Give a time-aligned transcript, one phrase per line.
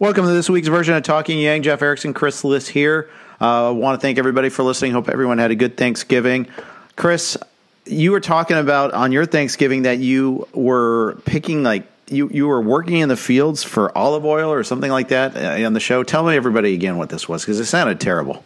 [0.00, 1.64] Welcome to this week's version of Talking Yang.
[1.64, 3.10] Jeff Erickson, Chris Liss here.
[3.40, 4.92] I uh, want to thank everybody for listening.
[4.92, 6.46] Hope everyone had a good Thanksgiving.
[6.94, 7.36] Chris,
[7.84, 12.60] you were talking about on your Thanksgiving that you were picking like you you were
[12.60, 16.04] working in the fields for olive oil or something like that uh, on the show.
[16.04, 18.44] Tell me everybody again what this was because it sounded terrible.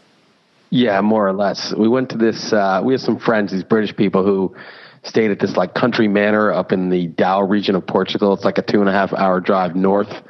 [0.70, 1.74] Yeah, more or less.
[1.74, 2.50] We went to this.
[2.54, 4.56] Uh, we have some friends, these British people who
[5.02, 8.32] stayed at this like country manor up in the Dão region of Portugal.
[8.32, 10.22] It's like a two and a half hour drive north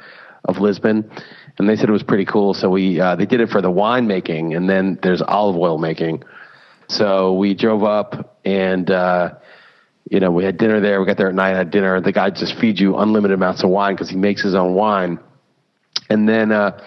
[0.45, 1.09] of Lisbon,
[1.57, 2.53] and they said it was pretty cool.
[2.53, 5.77] So we uh, they did it for the wine making, and then there's olive oil
[5.77, 6.23] making.
[6.87, 9.35] So we drove up, and uh,
[10.09, 10.99] you know we had dinner there.
[10.99, 12.01] We got there at night, had dinner.
[12.01, 15.19] The guy just feeds you unlimited amounts of wine because he makes his own wine,
[16.09, 16.83] and then uh,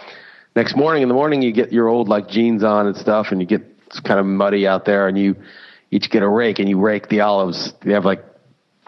[0.55, 3.41] next morning in the morning you get your old like jeans on and stuff, and
[3.41, 5.37] you get it's kind of muddy out there, and you
[5.91, 7.73] each get a rake and you rake the olives.
[7.83, 8.25] They have like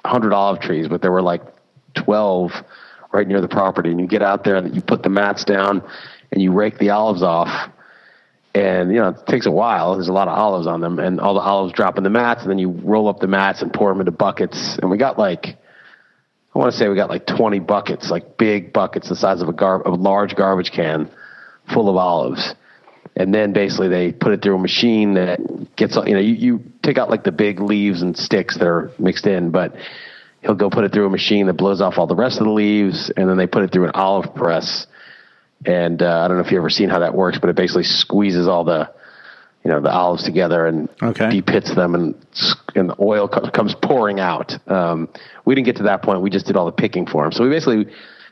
[0.03, 1.43] 100 olive trees, but there were like
[1.95, 2.51] 12
[3.19, 3.91] right near the property.
[3.91, 5.83] And you get out there and you put the mats down
[6.31, 7.71] and you rake the olives off.
[8.55, 9.95] And, you know, it takes a while.
[9.95, 10.99] There's a lot of olives on them.
[10.99, 12.43] And all the olives drop in the mats.
[12.43, 14.79] And then you roll up the mats and pour them into buckets.
[14.79, 15.47] And we got like,
[16.55, 19.49] I want to say we got like 20 buckets, like big buckets the size of
[19.49, 21.11] a, gar- a large garbage can
[21.73, 22.55] full of olives.
[23.15, 25.41] And then basically they put it through a machine that
[25.77, 28.93] gets, you know, you, you take out like the big leaves and sticks that are
[28.99, 29.75] mixed in, but
[30.49, 32.53] he'll go put it through a machine that blows off all the rest of the
[32.53, 34.87] leaves, and then they put it through an olive press.
[35.67, 37.85] And uh, I don't know if you've ever seen how that works, but it basically
[37.85, 38.91] squeezes all the,
[39.63, 41.29] you know, the olives together and okay.
[41.29, 42.15] deep hits them, and
[42.75, 44.55] and the oil co- comes pouring out.
[44.71, 45.11] Um,
[45.45, 46.23] we didn't get to that point.
[46.23, 47.33] We just did all the picking for him.
[47.33, 47.87] So we basically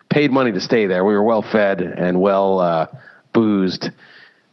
[0.09, 1.05] paid money to stay there.
[1.05, 2.87] We were well fed and well uh,
[3.35, 3.91] boozed,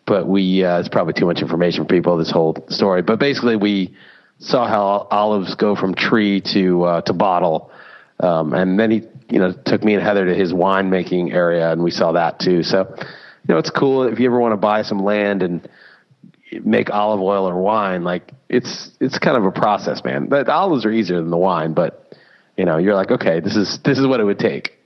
[0.06, 2.18] but we uh, it's probably too much information for people.
[2.18, 3.96] This whole story, but basically we
[4.44, 7.72] saw how olives go from tree to uh, to bottle,
[8.20, 11.84] um, and then he you know took me and Heather to his winemaking area, and
[11.84, 12.64] we saw that too.
[12.64, 13.06] So you
[13.47, 15.67] know it's cool if you ever want to buy some land and
[16.64, 18.03] make olive oil or wine.
[18.03, 20.29] Like it's it's kind of a process, man.
[20.29, 22.16] The, the olives are easier than the wine, but
[22.58, 24.78] you know you're like okay, this is this is what it would take.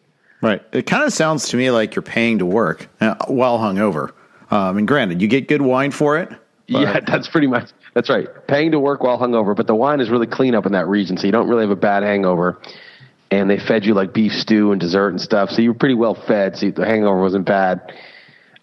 [0.41, 0.61] Right.
[0.71, 4.11] It kind of sounds to me like you're paying to work uh, while hungover.
[4.51, 6.29] Um, and granted, you get good wine for it.
[6.67, 8.27] Yeah, that's pretty much that's right.
[8.47, 11.17] Paying to work while hungover, but the wine is really clean up in that region,
[11.17, 12.59] so you don't really have a bad hangover.
[13.29, 15.95] And they fed you like beef stew and dessert and stuff, so you were pretty
[15.95, 16.57] well fed.
[16.57, 17.93] So the hangover wasn't bad.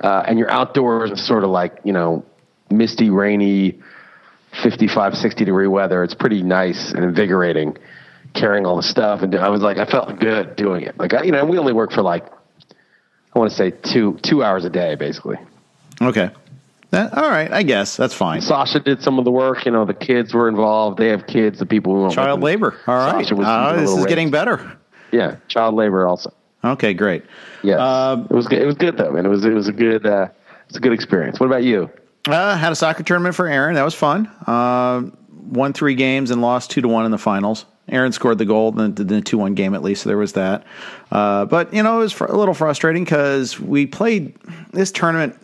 [0.01, 2.25] Uh, and you're outdoors sort of like you know
[2.71, 3.81] misty, rainy,
[4.63, 6.03] 55, 60 degree weather.
[6.03, 7.77] It's pretty nice and invigorating
[8.35, 10.99] carrying all the stuff, and I was like, I felt good doing it.
[10.99, 12.27] Like, I, you know, we only work for like,
[13.35, 15.37] I want to say two two hours a day, basically.
[16.03, 16.31] Okay.
[16.95, 18.41] That, all right, I guess that's fine.
[18.41, 19.67] Sasha did some of the work.
[19.67, 20.97] You know, the kids were involved.
[20.99, 21.59] They have kids.
[21.59, 22.77] The people who Child labor.
[22.87, 23.25] All right.
[23.25, 24.79] Sasha was Uh, this is getting better.
[25.11, 26.33] Yeah, child labor also.
[26.65, 27.25] Okay, great.
[27.63, 28.63] Yes, Um, it was good.
[28.63, 29.27] It was good though, man.
[29.27, 30.29] It was it was a good uh,
[30.69, 31.39] it's a good experience.
[31.41, 31.91] What about you?
[32.29, 33.75] Uh, had a soccer tournament for Aaron.
[33.75, 34.31] That was fun.
[34.47, 37.67] Uh, won three games and lost two to one in the finals.
[37.89, 40.33] Aaron scored the goal in the, the two one game at least, so there was
[40.33, 40.65] that.
[41.13, 44.35] Uh, but you know, it was fr- a little frustrating because we played
[44.73, 45.37] this tournament.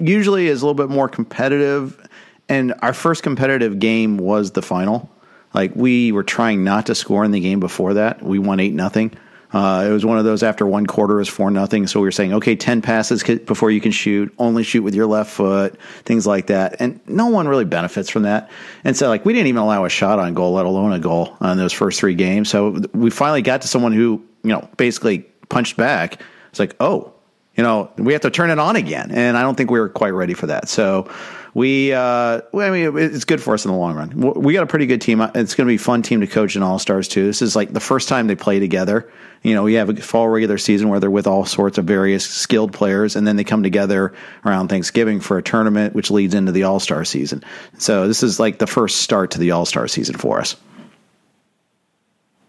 [0.00, 2.08] Usually is a little bit more competitive,
[2.48, 5.10] and our first competitive game was the final.
[5.52, 8.22] Like we were trying not to score in the game before that.
[8.22, 9.12] We won eight nothing.
[9.52, 11.88] Uh, it was one of those after one quarter is four nothing.
[11.88, 14.32] So we were saying, okay, ten passes before you can shoot.
[14.38, 15.76] Only shoot with your left foot.
[16.04, 18.48] Things like that, and no one really benefits from that.
[18.84, 21.36] And so, like, we didn't even allow a shot on goal, let alone a goal
[21.40, 22.48] on those first three games.
[22.48, 26.22] So we finally got to someone who, you know, basically punched back.
[26.50, 27.12] It's like, oh,
[27.60, 29.10] you know, we have to turn it on again.
[29.10, 30.70] And I don't think we were quite ready for that.
[30.70, 31.10] So
[31.52, 34.12] we, uh, I mean, it's good for us in the long run.
[34.16, 35.20] We got a pretty good team.
[35.20, 37.26] It's going to be a fun team to coach in All Stars too.
[37.26, 39.12] This is like the first time they play together.
[39.42, 42.26] You know, we have a fall regular season where they're with all sorts of various
[42.26, 44.14] skilled players, and then they come together
[44.46, 47.44] around Thanksgiving for a tournament, which leads into the All Star season.
[47.76, 50.56] So this is like the first start to the All Star season for us.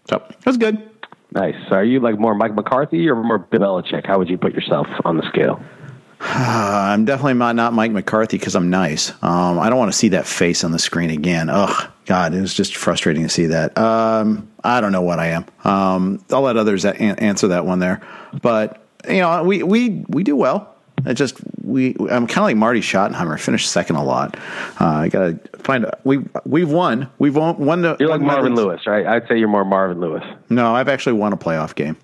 [0.08, 0.88] So was good.
[1.34, 1.54] Nice.
[1.68, 4.06] So are you like more Mike McCarthy or more Bill Belichick?
[4.06, 5.62] How would you put yourself on the scale?
[6.20, 9.10] I'm definitely not, not Mike McCarthy because I'm nice.
[9.22, 11.48] Um, I don't want to see that face on the screen again.
[11.48, 13.76] Ugh, God, it was just frustrating to see that.
[13.76, 15.46] Um, I don't know what I am.
[15.64, 18.02] Um, I'll let others a- answer that one there.
[18.40, 20.71] But you know, we we we do well.
[21.04, 23.38] It just we I'm kind of like Marty Schottenheimer.
[23.40, 24.36] Finished second a lot.
[24.80, 25.84] Uh, I gotta find.
[25.84, 27.08] A, we we've won.
[27.18, 27.56] We've won.
[27.58, 29.06] won the, You're like Marvin Lewis, right?
[29.06, 30.22] I'd say you're more Marvin Lewis.
[30.48, 31.96] no, I've actually won a playoff game.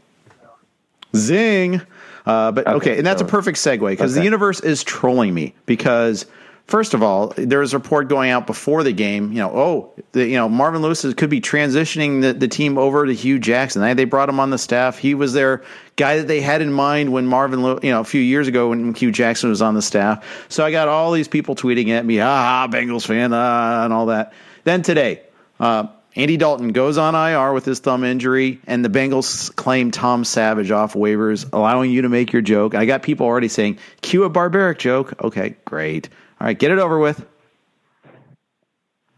[1.15, 1.81] Zing.
[2.27, 5.55] Uh, but okay, Okay, and that's a perfect segue because the universe is trolling me
[5.65, 6.27] because
[6.69, 9.33] first of all, there was a report going out before the game.
[9.33, 12.79] You know, oh, the, you know, Marvin Lewis is- could be transitioning the, the team
[12.79, 13.83] over to Hue Jackson.
[13.83, 14.99] They, they brought him on the staff.
[14.99, 15.65] He was their
[15.97, 18.69] guy that they had in mind when Marvin, Lew- you know, a few years ago
[18.69, 20.47] when Hue Jackson was on the staff.
[20.49, 24.07] So I got all these people tweeting at me, ah, Bengals fan, ah, and all
[24.07, 24.33] that.
[24.65, 25.23] Then today,
[25.59, 30.25] uh, Andy Dalton goes on IR with his thumb injury, and the Bengals claim Tom
[30.25, 32.75] Savage off waivers, allowing you to make your joke.
[32.75, 35.23] I got people already saying, cue a barbaric joke.
[35.23, 36.09] Okay, great.
[36.41, 37.25] All right, get it over with.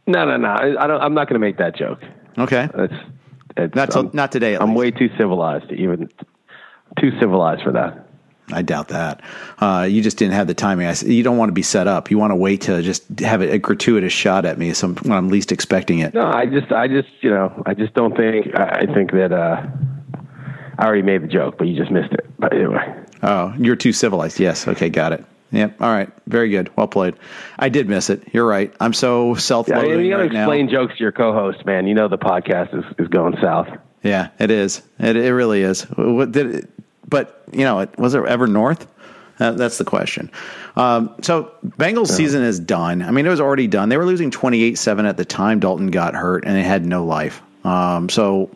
[0.07, 0.49] No, no, no.
[0.49, 1.01] I I don't.
[1.01, 2.01] I'm not going to make that joke.
[2.39, 2.69] Okay.
[2.75, 2.95] It's,
[3.57, 4.55] it's Not, till, not today.
[4.55, 4.79] At I'm least.
[4.79, 6.09] way too civilized to even
[6.99, 8.07] too civilized for that.
[8.53, 9.21] I doubt that.
[9.59, 10.87] Uh, you just didn't have the timing.
[10.87, 12.11] I you don't want to be set up.
[12.11, 15.13] You want to wait to just have a, a gratuitous shot at me some, when
[15.13, 16.15] I'm least expecting it.
[16.15, 18.49] No, I just, I just, you know, I just don't think.
[18.57, 19.65] I, I think that uh,
[20.81, 22.27] I already made the joke, but you just missed it.
[22.41, 22.93] But anyway,
[23.23, 24.41] Oh, you're too civilized.
[24.41, 24.67] Yes.
[24.67, 25.25] Okay, got it.
[25.53, 25.83] Yep.
[25.83, 26.11] All right.
[26.27, 26.75] Very good.
[26.77, 27.15] Well played.
[27.59, 28.33] I did miss it.
[28.33, 28.73] You're right.
[28.79, 30.43] I'm so yeah, self-loathing you got to right now.
[30.43, 31.87] explain jokes to your co-host, man.
[31.87, 33.69] You know the podcast is, is going south.
[34.03, 34.83] Yeah, it is.
[34.99, 35.83] It, it really is.
[35.83, 36.71] What did it,
[37.09, 38.87] but you know, it, was it ever north?
[39.41, 40.31] Uh, that's the question.
[40.77, 43.01] Um, so Bengals season is done.
[43.03, 43.89] I mean, it was already done.
[43.89, 47.41] They were losing 28-7 at the time Dalton got hurt and they had no life.
[47.65, 48.51] Um, so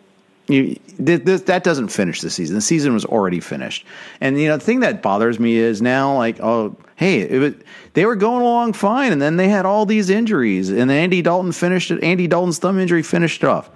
[0.46, 2.54] you, th- th- that doesn't finish the season.
[2.54, 3.86] The season was already finished.
[4.20, 7.54] And you know, the thing that bothers me is now like, oh, hey, was,
[7.94, 11.52] they were going along fine, and then they had all these injuries, and Andy Dalton
[11.52, 12.02] finished it.
[12.02, 13.70] Andy Dalton's thumb injury finished it off.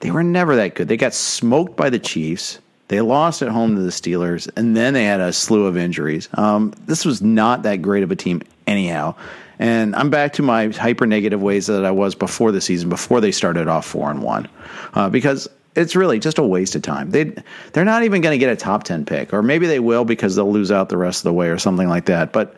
[0.00, 0.88] They were never that good.
[0.88, 2.60] They got smoked by the Chiefs.
[2.88, 6.28] They lost at home to the Steelers, and then they had a slew of injuries.
[6.34, 9.14] Um, this was not that great of a team, anyhow.
[9.58, 13.20] And I'm back to my hyper negative ways that I was before the season, before
[13.20, 14.48] they started off four and one,
[14.94, 17.10] uh, because it's really just a waste of time.
[17.10, 17.32] They
[17.72, 20.36] they're not even going to get a top ten pick, or maybe they will because
[20.36, 22.32] they'll lose out the rest of the way, or something like that.
[22.32, 22.56] But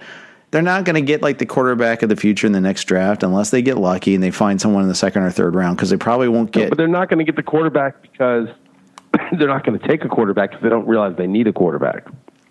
[0.50, 3.22] they're not going to get like the quarterback of the future in the next draft
[3.22, 5.90] unless they get lucky and they find someone in the second or third round because
[5.90, 6.70] they probably won't get.
[6.70, 8.48] But they're not going to get the quarterback because
[9.38, 12.06] they're not going to take a quarterback because they don't realize they need a quarterback.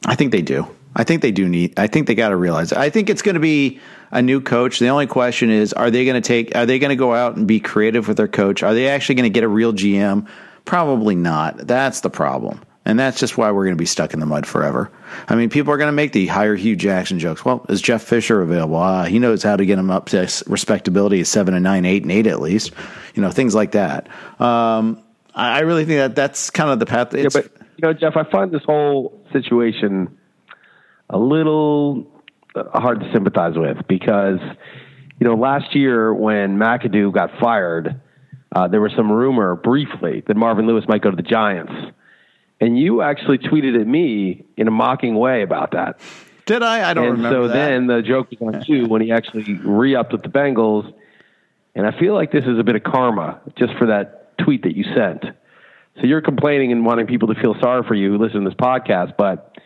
[0.05, 0.67] I think they do.
[0.95, 1.77] I think they do need.
[1.77, 2.73] I think they got to realize.
[2.73, 3.79] I think it's going to be
[4.11, 4.79] a new coach.
[4.79, 6.55] The only question is, are they going to take?
[6.55, 8.63] Are they going to go out and be creative with their coach?
[8.63, 10.27] Are they actually going to get a real GM?
[10.69, 11.57] Probably not.
[11.65, 14.45] That's the problem, and that's just why we're going to be stuck in the mud
[14.45, 14.91] forever.
[15.27, 17.43] I mean, people are going to make the hire Hue Jackson jokes.
[17.43, 18.75] Well, is Jeff Fisher available?
[18.75, 22.11] Ah, he knows how to get him up to respectability, seven and nine, eight and
[22.11, 22.71] eight at least.
[23.15, 24.09] You know, things like that.
[24.39, 25.01] Um,
[25.33, 27.15] I I really think that that's kind of the path.
[27.15, 30.15] It's, yeah, but you know, Jeff, I find this whole situation
[31.09, 32.05] a little
[32.53, 34.37] uh, hard to sympathize with because
[35.19, 37.99] you know last year when McAdoo got fired,
[38.51, 41.73] uh, there was some rumor briefly that Marvin Lewis might go to the Giants.
[42.61, 45.99] And you actually tweeted at me in a mocking way about that.
[46.45, 46.89] Did I?
[46.89, 47.43] I don't and remember.
[47.43, 47.53] So that.
[47.53, 50.91] then the joke was on you when he actually re upped with the Bengals.
[51.75, 54.75] And I feel like this is a bit of karma just for that tweet that
[54.75, 55.23] you sent.
[56.01, 58.57] So you're complaining and wanting people to feel sorry for you who listen to this
[58.57, 59.57] podcast, but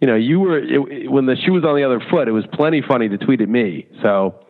[0.00, 2.28] you know, you were it, when the shoe was on the other foot.
[2.28, 3.86] It was plenty funny to tweet at me.
[4.02, 4.46] So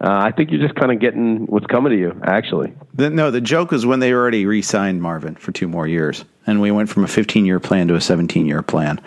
[0.00, 2.20] uh, I think you're just kind of getting what's coming to you.
[2.24, 6.24] Actually, the, no, the joke is when they already re-signed Marvin for two more years,
[6.46, 9.00] and we went from a 15-year plan to a 17-year plan.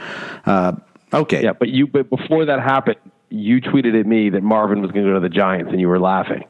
[0.46, 0.74] Uh,
[1.14, 2.98] okay, yeah, but you but before that happened,
[3.30, 5.88] you tweeted at me that Marvin was going to go to the Giants, and you
[5.88, 6.46] were laughing.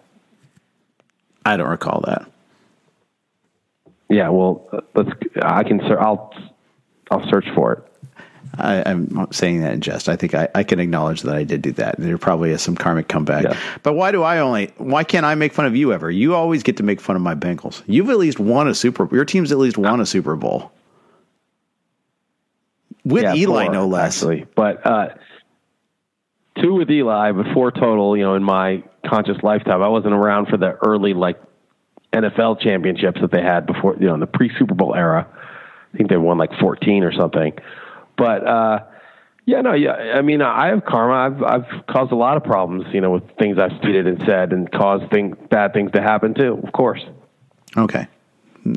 [1.45, 2.29] I don't recall that.
[4.09, 5.09] Yeah, well, let's.
[5.41, 5.81] I can.
[5.81, 6.33] I'll.
[7.09, 7.83] I'll search for it.
[8.55, 10.09] I, am not saying that in jest.
[10.09, 11.95] I think I, I, can acknowledge that I did do that.
[11.97, 13.43] There probably is some karmic comeback.
[13.43, 13.57] Yeah.
[13.83, 14.71] But why do I only?
[14.77, 16.09] Why can't I make fun of you ever?
[16.09, 17.83] You always get to make fun of my Bengals.
[17.87, 19.07] You've at least won a Super.
[19.13, 20.71] Your team's at least won a Super Bowl
[23.07, 24.21] with yeah, Eli, four, no less.
[24.21, 25.09] Actually, but uh,
[26.61, 28.17] two with Eli, but four total.
[28.17, 31.41] You know, in my conscious lifetime, I wasn't around for the early like
[32.13, 33.95] NFL championships that they had before.
[33.99, 35.27] You know, in the pre Super Bowl era.
[35.93, 37.53] I think they won like 14 or something.
[38.17, 38.79] But uh,
[39.45, 39.93] yeah, no, yeah.
[39.93, 41.13] I mean, I have karma.
[41.13, 44.51] I've I've caused a lot of problems, you know, with things I've tweeted and said,
[44.51, 46.59] and caused things, bad things to happen too.
[46.63, 47.05] Of course.
[47.77, 48.07] Okay.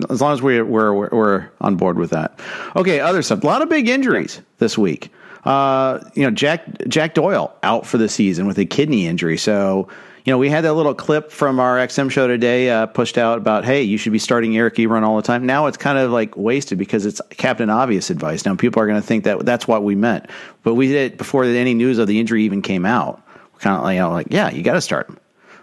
[0.09, 2.39] As long as we're we're we're on board with that.
[2.77, 3.43] Okay, other stuff.
[3.43, 5.13] A lot of big injuries this week.
[5.45, 9.39] Uh, you know, Jack Jack Doyle out for the season with a kidney injury.
[9.39, 9.89] So
[10.25, 13.39] you know, we had that little clip from our XM show today uh, pushed out
[13.39, 15.47] about, hey, you should be starting Eric Ebron all the time.
[15.47, 18.45] Now it's kind of like wasted because it's Captain Obvious advice.
[18.45, 20.27] Now people are going to think that that's what we meant,
[20.63, 23.23] but we did it before any news of the injury even came out.
[23.59, 25.19] Kind of like, you know, like yeah, you got to start him.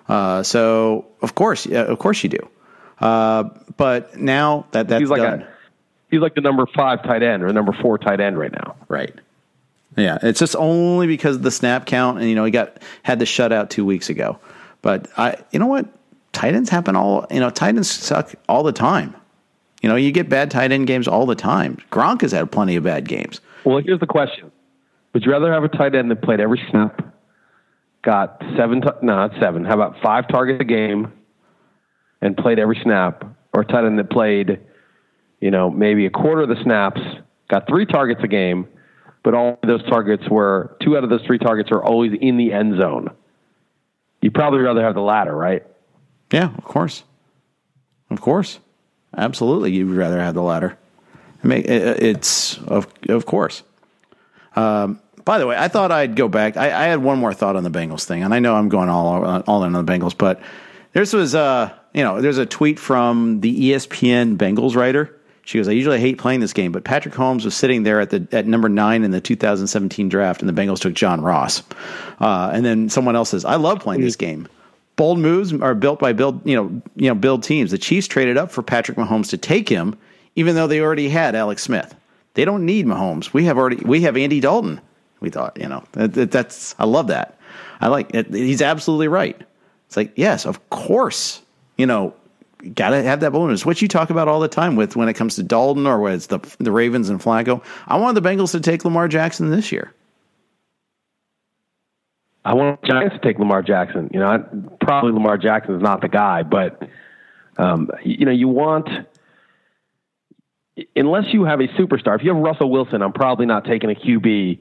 [0.08, 2.50] Uh, so of course, of course you do.
[3.00, 3.44] Uh,
[3.76, 5.48] but now that that's he's like done, a,
[6.10, 8.76] he's like the number five tight end or number four tight end right now.
[8.88, 9.14] Right.
[9.98, 13.18] Yeah, it's just only because of the snap count, and you know he got had
[13.18, 14.40] the shutout two weeks ago.
[14.84, 15.88] But I, you know what,
[16.34, 17.26] tight ends happen all.
[17.32, 19.16] You know, tight ends suck all the time.
[19.82, 21.78] You know, you get bad tight end games all the time.
[21.92, 23.42] Gronk has had plenty of bad games.
[23.66, 24.52] Well, here's the question:
[25.14, 27.02] Would you rather have a tight end that played every snap,
[28.04, 29.66] got seven, no, not seven.
[29.66, 31.12] How about five targets a game,
[32.22, 33.24] and played every snap,
[33.54, 34.60] or a tight end that played,
[35.42, 37.02] you know, maybe a quarter of the snaps,
[37.50, 38.68] got three targets a game,
[39.28, 42.54] but all those targets were two out of those three targets are always in the
[42.54, 43.10] end zone.
[44.22, 45.66] You'd probably rather have the latter, right?
[46.32, 47.04] Yeah, of course,
[48.10, 48.60] of course,
[49.18, 49.74] absolutely.
[49.74, 50.78] You'd rather have the latter.
[51.44, 53.64] It's of of course.
[54.56, 56.56] Um, by the way, I thought I'd go back.
[56.56, 58.88] I, I, had one more thought on the Bengals thing, and I know I'm going
[58.88, 60.42] all all in on the Bengals, but
[60.94, 65.17] this was uh, you know, there's a tweet from the ESPN Bengals writer
[65.48, 68.10] she goes, I usually hate playing this game, but Patrick Mahomes was sitting there at
[68.10, 71.64] the at number nine in the 2017 draft, and the Bengals took John Ross.
[72.20, 74.50] Uh, and then someone else says, I love playing this game.
[74.98, 77.72] Bold moves are built by build, you know, you know, build teams.
[77.72, 79.98] The Chiefs traded up for Patrick Mahomes to take him,
[80.36, 81.96] even though they already had Alex Smith.
[82.34, 83.32] They don't need Mahomes.
[83.32, 84.82] We have already we have Andy Dalton.
[85.22, 87.40] We thought, you know, that, that's I love that.
[87.80, 88.34] I like it.
[88.34, 89.42] He's absolutely right.
[89.86, 91.42] It's like, yes, of course.
[91.78, 92.14] You know,
[92.74, 95.14] got to have that bonus, what you talk about all the time with when it
[95.14, 97.64] comes to Dalton or when it's the the Ravens and Flacco.
[97.88, 99.94] I want the Bengals to take Lamar Jackson this year.
[102.44, 104.10] I want Giants to take Lamar Jackson.
[104.14, 106.82] You know, probably Lamar Jackson is not the guy, but
[107.58, 108.88] um, you know, you want
[110.96, 112.16] unless you have a superstar.
[112.16, 114.60] If you have Russell Wilson, I'm probably not taking a QB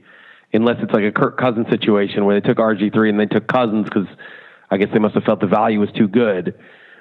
[0.53, 3.47] unless it's like a Kirk Cousins situation where they took RG three and they took
[3.47, 4.09] Cousins because
[4.71, 6.59] I guess they must have felt the value was too good.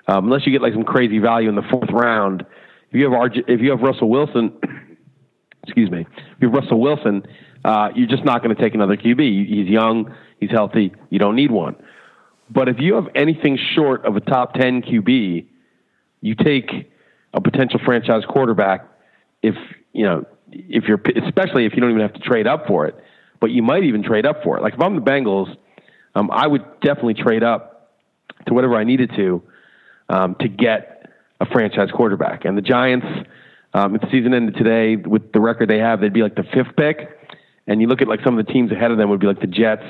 [0.08, 2.46] Um, unless you get like some crazy value in the fourth round,
[2.90, 4.54] if you have RG, if you have Russell Wilson,
[5.64, 7.24] excuse me, if you have Russell Wilson,
[7.64, 9.48] uh, you're just not going to take another QB.
[9.48, 10.94] He's young, he's healthy.
[11.10, 11.76] You don't need one.
[12.50, 15.48] But if you have anything short of a top ten QB,
[16.22, 16.92] you take
[17.34, 18.88] a potential franchise quarterback.
[19.42, 19.56] If
[19.94, 22.96] you know, if you're especially if you don't even have to trade up for it,
[23.40, 24.62] but you might even trade up for it.
[24.62, 25.56] Like if I'm the Bengals,
[26.14, 27.96] um, I would definitely trade up
[28.48, 29.42] to whatever I needed to
[30.10, 31.10] um, to get
[31.40, 32.46] a franchise quarterback.
[32.46, 33.06] And the Giants,
[33.74, 36.44] um, if the season ended today with the record they have, they'd be like the
[36.44, 37.20] fifth pick.
[37.68, 39.42] And you look at like some of the teams ahead of them would be like
[39.42, 39.84] the Jets,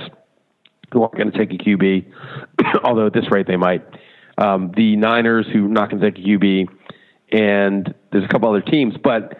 [0.91, 2.05] who aren't going to take a QB,
[2.84, 3.86] although at this rate they might.
[4.38, 6.67] Um, the Niners, who are not going to take a QB,
[7.31, 9.38] and there's a couple other teams, but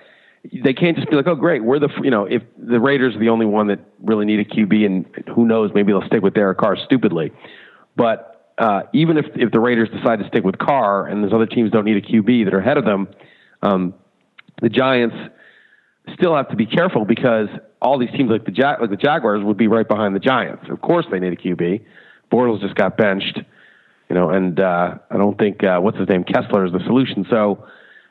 [0.54, 3.20] they can't just be like, oh, great, we're the, you know, if the Raiders are
[3.20, 6.34] the only one that really need a QB, and who knows, maybe they'll stick with
[6.34, 7.32] Derek Carr stupidly.
[7.96, 11.46] But uh, even if if the Raiders decide to stick with Carr and those other
[11.46, 13.08] teams don't need a QB that are ahead of them,
[13.62, 13.94] um,
[14.62, 15.16] the Giants
[16.14, 17.50] still have to be careful because
[17.82, 20.66] all these teams like the like the Jaguars would be right behind the Giants.
[20.70, 21.84] Of course, they need a QB.
[22.32, 23.40] Bortles just got benched,
[24.10, 27.26] you know, and uh, I don't think uh, what's his name Kessler is the solution.
[27.30, 27.66] So,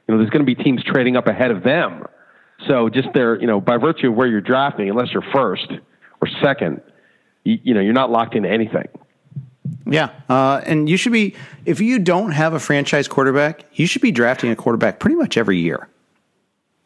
[0.07, 2.05] you know, there's going to be teams trading up ahead of them.
[2.69, 5.67] So just there, you know, by virtue of where you're drafting, unless you're first
[6.21, 6.81] or second,
[7.43, 8.87] you, you know, you're not locked into anything.
[9.87, 14.03] Yeah, uh, and you should be if you don't have a franchise quarterback, you should
[14.03, 15.89] be drafting a quarterback pretty much every year.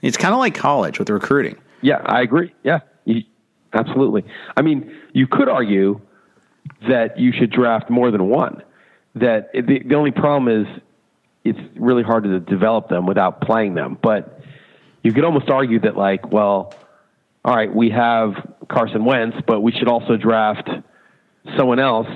[0.03, 1.57] It's kind of like college with recruiting.
[1.83, 2.55] Yeah, I agree.
[2.63, 3.23] Yeah, you,
[3.73, 4.25] absolutely.
[4.57, 6.01] I mean, you could argue
[6.89, 8.63] that you should draft more than one.
[9.15, 10.83] That the, the only problem is
[11.45, 13.99] it's really hard to develop them without playing them.
[14.01, 14.41] But
[15.03, 16.75] you could almost argue that, like, well,
[17.45, 18.33] all right, we have
[18.69, 20.69] Carson Wentz, but we should also draft
[21.57, 22.09] someone else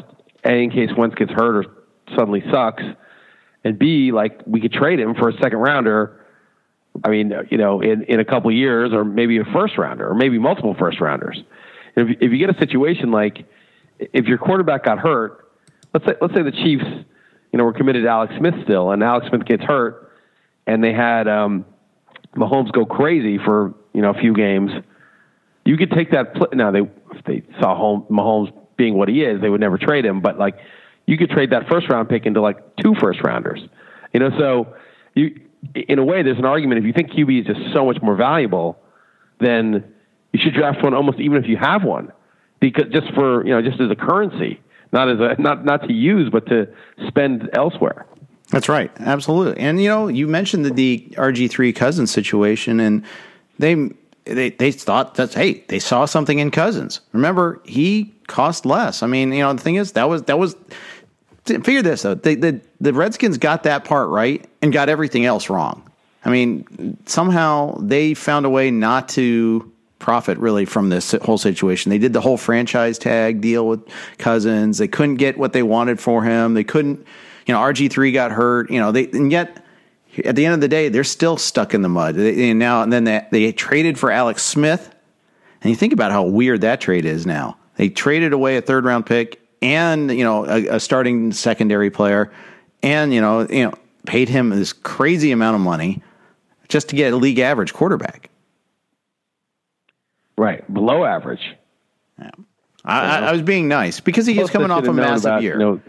[0.44, 1.64] a, in case Wentz gets hurt or
[2.16, 2.82] suddenly sucks,
[3.64, 6.18] and B, like we could trade him for a second rounder.
[7.04, 10.14] I mean, you know, in, in a couple years, or maybe a first rounder, or
[10.14, 11.42] maybe multiple first rounders.
[11.96, 13.46] If, if you get a situation like
[13.98, 15.50] if your quarterback got hurt,
[15.94, 16.84] let's say let's say the Chiefs,
[17.52, 20.12] you know, were committed to Alex Smith still, and Alex Smith gets hurt,
[20.66, 21.64] and they had um,
[22.36, 24.70] Mahomes go crazy for you know a few games.
[25.64, 26.34] You could take that.
[26.34, 26.82] Pl- now they
[27.26, 30.20] they saw home, Mahomes being what he is, they would never trade him.
[30.20, 30.58] But like,
[31.06, 33.60] you could trade that first round pick into like two first rounders.
[34.12, 34.74] You know, so
[35.14, 35.40] you
[35.74, 36.78] in a way, there's an argument.
[36.78, 38.78] If you think QB is just so much more valuable,
[39.40, 39.84] then
[40.32, 42.12] you should draft one almost even if you have one,
[42.60, 44.60] because just for you know just as a currency,
[44.92, 46.68] not as a not not to use, but to
[47.08, 48.06] spend elsewhere.
[48.50, 49.62] That's right, absolutely.
[49.62, 53.04] And you know, you mentioned the, the RG three Cousins situation, and
[53.58, 53.90] they
[54.24, 57.00] they they thought that hey, they saw something in Cousins.
[57.12, 59.02] Remember, he cost less.
[59.02, 60.56] I mean, you know, the thing is that was that was
[61.44, 62.14] figure this though.
[62.14, 65.88] The, the the Redskins got that part right and got everything else wrong.
[66.24, 71.90] I mean, somehow they found a way not to profit really from this whole situation.
[71.90, 73.80] They did the whole franchise tag deal with
[74.18, 74.78] Cousins.
[74.78, 76.54] They couldn't get what they wanted for him.
[76.54, 77.06] They couldn't,
[77.46, 79.64] you know, RG3 got hurt, you know, they and yet
[80.24, 82.14] at the end of the day, they're still stuck in the mud.
[82.14, 84.94] They, and now and then they, they traded for Alex Smith.
[85.62, 87.56] And you think about how weird that trade is now.
[87.76, 92.30] They traded away a third round pick and you know a, a, starting secondary player,
[92.82, 93.74] and you know you know
[94.06, 96.02] paid him this crazy amount of money
[96.68, 98.28] just to get a league average quarterback.
[100.36, 101.54] Right, below average.
[102.18, 102.30] Yeah.
[102.84, 105.52] I, I, was being nice because he was coming off a massive about, year.
[105.52, 105.80] You know,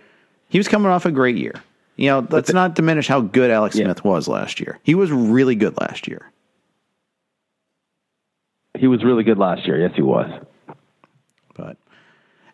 [0.49, 1.55] he was coming off a great year.
[1.95, 3.85] You know, let's the, not diminish how good Alex yeah.
[3.85, 4.79] Smith was last year.
[4.83, 6.31] He was really good last year.
[8.77, 9.79] He was really good last year.
[9.79, 10.29] Yes, he was.
[11.55, 11.77] But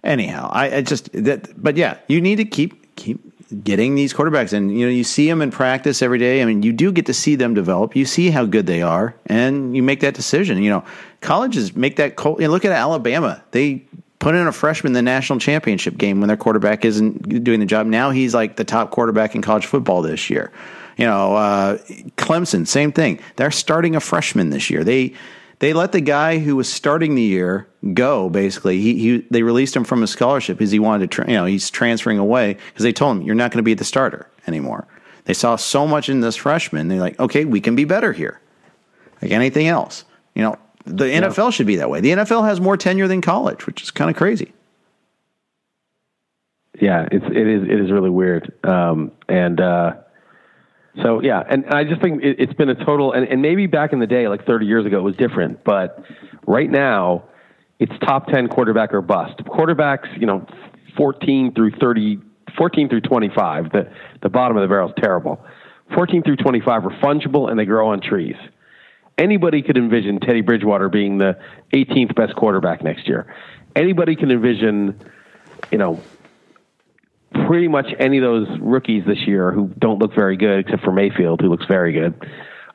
[0.03, 3.21] anyhow, I, I just that, but yeah, you need to keep keep
[3.63, 6.41] getting these quarterbacks, and you know you see them in practice every day.
[6.41, 7.95] I mean, you do get to see them develop.
[7.95, 10.61] You see how good they are, and you make that decision.
[10.61, 10.85] You know,
[11.21, 12.15] colleges make that.
[12.23, 13.85] You know, look at Alabama; they
[14.19, 17.65] put in a freshman in the national championship game when their quarterback isn't doing the
[17.65, 17.87] job.
[17.87, 20.51] Now he's like the top quarterback in college football this year.
[20.97, 21.77] You know, uh,
[22.17, 23.19] Clemson, same thing.
[23.37, 24.83] They're starting a freshman this year.
[24.83, 25.13] They
[25.59, 28.29] they let the guy who was starting the year go.
[28.29, 31.15] Basically, he, he they released him from his scholarship because he wanted to.
[31.15, 33.73] Tra- you know, he's transferring away because they told him you're not going to be
[33.73, 34.87] the starter anymore.
[35.23, 36.87] They saw so much in this freshman.
[36.87, 38.41] They're like, okay, we can be better here.
[39.21, 42.01] Like anything else, you know, the NFL should be that way.
[42.01, 44.53] The NFL has more tenure than college, which is kind of crazy.
[46.79, 48.53] Yeah, it's it is it is really weird.
[48.63, 49.93] Um, and uh,
[51.03, 53.93] so yeah, and I just think it, has been a total, and, and maybe back
[53.93, 55.63] in the day, like 30 years ago, it was different.
[55.63, 56.03] But
[56.47, 57.25] right now,
[57.79, 59.37] it's top 10 quarterback or bust.
[59.39, 60.45] Quarterbacks, you know,
[60.97, 62.19] 14 through 30,
[62.57, 63.71] 14 through 25.
[63.71, 65.43] The the bottom of the barrel is terrible.
[65.95, 68.35] 14 through 25 are fungible and they grow on trees.
[69.19, 71.37] Anybody could envision Teddy Bridgewater being the
[71.73, 73.35] 18th best quarterback next year.
[73.75, 74.97] Anybody can envision,
[75.71, 76.01] you know,
[77.45, 80.93] pretty much any of those rookies this year who don't look very good, except for
[80.93, 82.25] Mayfield, who looks very good,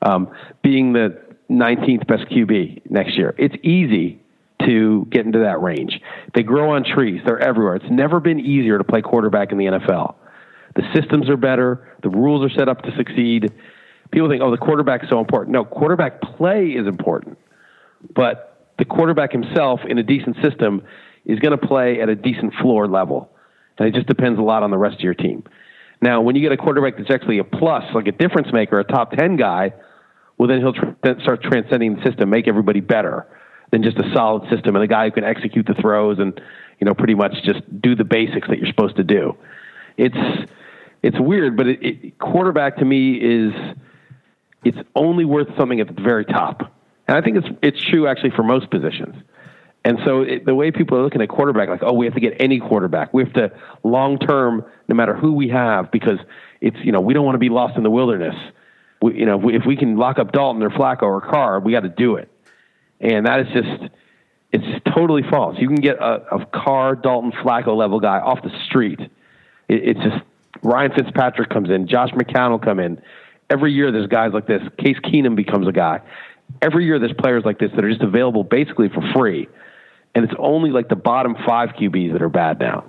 [0.02, 0.28] um,
[0.62, 1.18] being the
[1.50, 3.34] 19th best QB next year.
[3.38, 4.20] It's easy
[4.66, 5.98] to get into that range.
[6.34, 7.76] They grow on trees, they're everywhere.
[7.76, 10.16] It's never been easier to play quarterback in the NFL.
[10.76, 13.50] The systems are better, the rules are set up to succeed.
[14.10, 15.52] People think, oh, the quarterback's so important.
[15.52, 17.38] No, quarterback play is important,
[18.14, 20.82] but the quarterback himself in a decent system
[21.24, 23.30] is going to play at a decent floor level.
[23.78, 25.44] And it just depends a lot on the rest of your team.
[26.00, 28.84] Now, when you get a quarterback that's actually a plus, like a difference maker, a
[28.84, 29.72] top 10 guy,
[30.36, 30.74] well, then he'll
[31.22, 33.26] start transcending the system, make everybody better
[33.70, 36.40] than just a solid system and a guy who can execute the throws and,
[36.80, 39.36] you know, pretty much just do the basics that you're supposed to do.
[39.96, 40.16] it's
[41.04, 43.52] it's weird, but it, it, quarterback to me is
[44.64, 46.72] it's only worth something at the very top,
[47.06, 49.16] and I think it's it's true actually for most positions.
[49.86, 52.20] And so it, the way people are looking at quarterback, like, oh, we have to
[52.20, 53.12] get any quarterback.
[53.12, 56.18] We have to long term, no matter who we have, because
[56.60, 58.34] it's you know we don't want to be lost in the wilderness.
[59.02, 61.60] We, you know, if we, if we can lock up Dalton or Flacco or Carr,
[61.60, 62.30] we got to do it.
[63.00, 63.90] And that is just
[64.52, 65.56] it's totally false.
[65.58, 69.00] You can get a, a Carr, Dalton, Flacco level guy off the street.
[69.00, 69.10] It,
[69.68, 70.22] it's just
[70.62, 73.02] Ryan Fitzpatrick comes in, Josh McCown will come in.
[73.50, 74.62] Every year there's guys like this.
[74.78, 76.00] Case Keenum becomes a guy.
[76.62, 79.48] Every year there's players like this that are just available basically for free.
[80.14, 82.84] And it's only like the bottom five QBs that are bad now.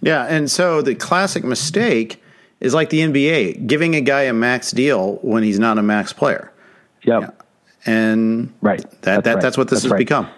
[0.00, 2.22] Yeah, and so the classic mistake
[2.58, 6.12] is like the NBA, giving a guy a max deal when he's not a max
[6.12, 6.52] player.
[7.04, 7.22] Yep.
[7.22, 7.30] Yeah.
[7.86, 8.80] And right.
[8.80, 9.42] That, that's, that, right.
[9.42, 9.98] that's what this that's has right.
[9.98, 10.28] become.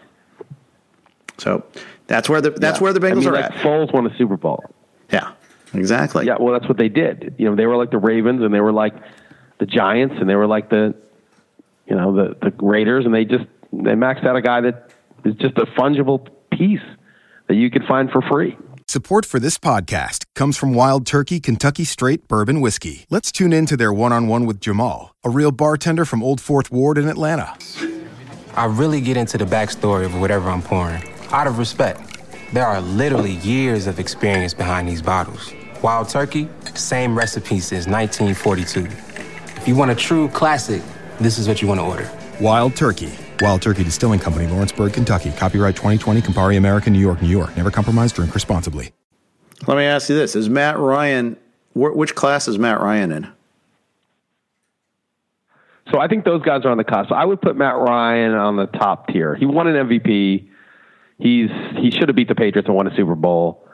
[1.38, 1.64] So
[2.06, 2.84] that's where the that's yeah.
[2.84, 3.52] where the Bengals I mean, are like at.
[3.54, 4.64] Foles won a Super Bowl.
[5.10, 5.32] Yeah,
[5.72, 6.26] exactly.
[6.26, 7.34] Yeah, well, that's what they did.
[7.38, 8.94] You know, they were like the Ravens, and they were like
[9.58, 10.94] the Giants, and they were like the,
[11.86, 14.90] you know, the the Raiders, and they just they maxed out a guy that
[15.24, 16.80] is just a fungible piece
[17.48, 18.56] that you could find for free.
[18.86, 23.06] Support for this podcast comes from Wild Turkey Kentucky Straight Bourbon Whiskey.
[23.10, 26.40] Let's tune in to their one on one with Jamal, a real bartender from Old
[26.40, 27.56] Fourth Ward in Atlanta.
[28.54, 32.00] I really get into the backstory of whatever I'm pouring out of respect.
[32.52, 35.52] There are literally years of experience behind these bottles.
[35.82, 39.13] Wild Turkey, same recipe since 1942.
[39.64, 40.82] If you want a true classic,
[41.18, 42.10] this is what you want to order.
[42.38, 43.10] Wild Turkey.
[43.40, 45.32] Wild Turkey Distilling Company, Lawrenceburg, Kentucky.
[45.32, 47.56] Copyright 2020, Campari American, New York, New York.
[47.56, 48.92] Never compromise, drink responsibly.
[49.66, 50.36] Let me ask you this.
[50.36, 51.38] Is Matt Ryan,
[51.74, 53.32] which class is Matt Ryan in?
[55.90, 57.10] So I think those guys are on the cusp.
[57.10, 59.34] I would put Matt Ryan on the top tier.
[59.34, 60.46] He won an MVP.
[61.16, 63.66] He's he should have beat the Patriots and won a Super Bowl.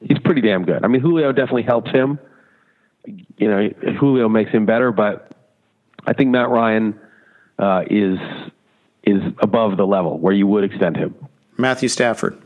[0.00, 0.84] He's pretty damn good.
[0.84, 2.20] I mean, Julio definitely helps him.
[3.36, 3.68] You know,
[3.98, 5.32] Julio makes him better, but
[6.06, 6.98] I think Matt Ryan
[7.58, 8.18] uh, is
[9.04, 11.14] is above the level where you would extend him.
[11.56, 12.40] Matthew Stafford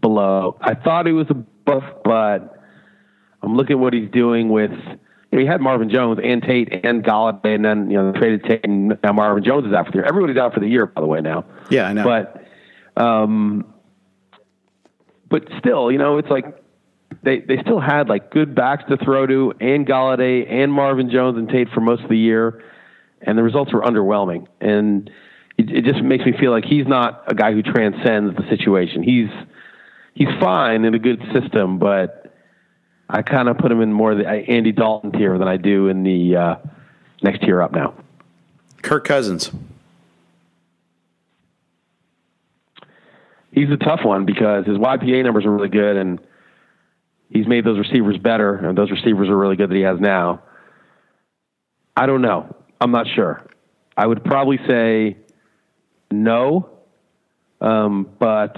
[0.00, 0.56] below.
[0.60, 2.62] I thought he was above, but
[3.42, 6.84] I'm looking at what he's doing with you know, he had Marvin Jones and Tate
[6.84, 9.92] and Golladay, and then you know traded Tate, and now Marvin Jones is out for
[9.92, 10.04] the year.
[10.04, 11.20] Everybody's out for the year, by the way.
[11.20, 12.04] Now, yeah, I know.
[12.04, 12.46] But,
[13.00, 13.72] um,
[15.28, 16.59] but still, you know, it's like
[17.22, 21.36] they they still had like good backs to throw to, and Golladay and Marvin Jones
[21.36, 22.62] and Tate for most of the year,
[23.20, 24.46] and the results were underwhelming.
[24.60, 25.10] And
[25.58, 29.02] it, it just makes me feel like he's not a guy who transcends the situation.
[29.02, 29.28] He's
[30.14, 32.34] he's fine in a good system, but
[33.08, 35.88] I kind of put him in more the uh, Andy Dalton tier than I do
[35.88, 36.56] in the uh,
[37.22, 37.94] next tier up now.
[38.82, 39.50] Kirk Cousins.
[43.52, 46.20] He's a tough one because his YPA numbers are really good, and
[47.30, 50.42] he's made those receivers better, and those receivers are really good that he has now.
[51.96, 52.54] I don't know.
[52.80, 53.46] I'm not sure.
[53.96, 55.16] I would probably say
[56.10, 56.70] no,
[57.60, 58.56] um, but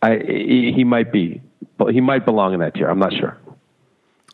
[0.00, 1.42] I, he, might be
[1.90, 2.88] he might belong in that tier.
[2.88, 3.36] I'm not sure.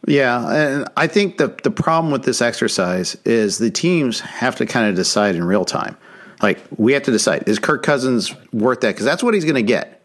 [0.06, 4.66] Yeah, and I think the the problem with this exercise is the teams have to
[4.66, 5.96] kind of decide in real time.
[6.40, 8.90] Like we have to decide: is Kirk Cousins worth that?
[8.94, 9.97] Because that's what he's going to get.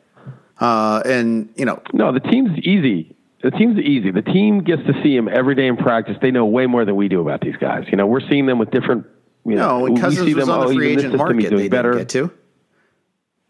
[0.59, 3.15] Uh, and you know, no, the team's easy.
[3.41, 4.11] The team's easy.
[4.11, 6.15] The team gets to see him every day in practice.
[6.21, 7.85] They know way more than we do about these guys.
[7.89, 9.05] You know, we're seeing them with different.
[9.45, 11.67] You know, no, when Cousins we see them, on the oh, free agent market, they
[11.67, 11.93] better.
[11.93, 12.31] get to.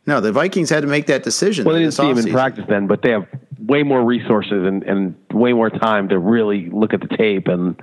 [0.05, 1.65] No, the Vikings had to make that decision.
[1.65, 3.27] Well, they didn't see him in practice then, but they have
[3.59, 7.81] way more resources and, and way more time to really look at the tape and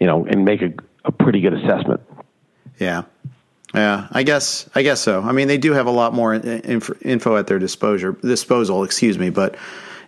[0.00, 0.72] you know and make a,
[1.04, 2.00] a pretty good assessment.
[2.78, 3.02] Yeah,
[3.74, 5.22] yeah, I guess I guess so.
[5.22, 8.12] I mean, they do have a lot more info at their disposal.
[8.12, 9.56] Disposal, excuse me, but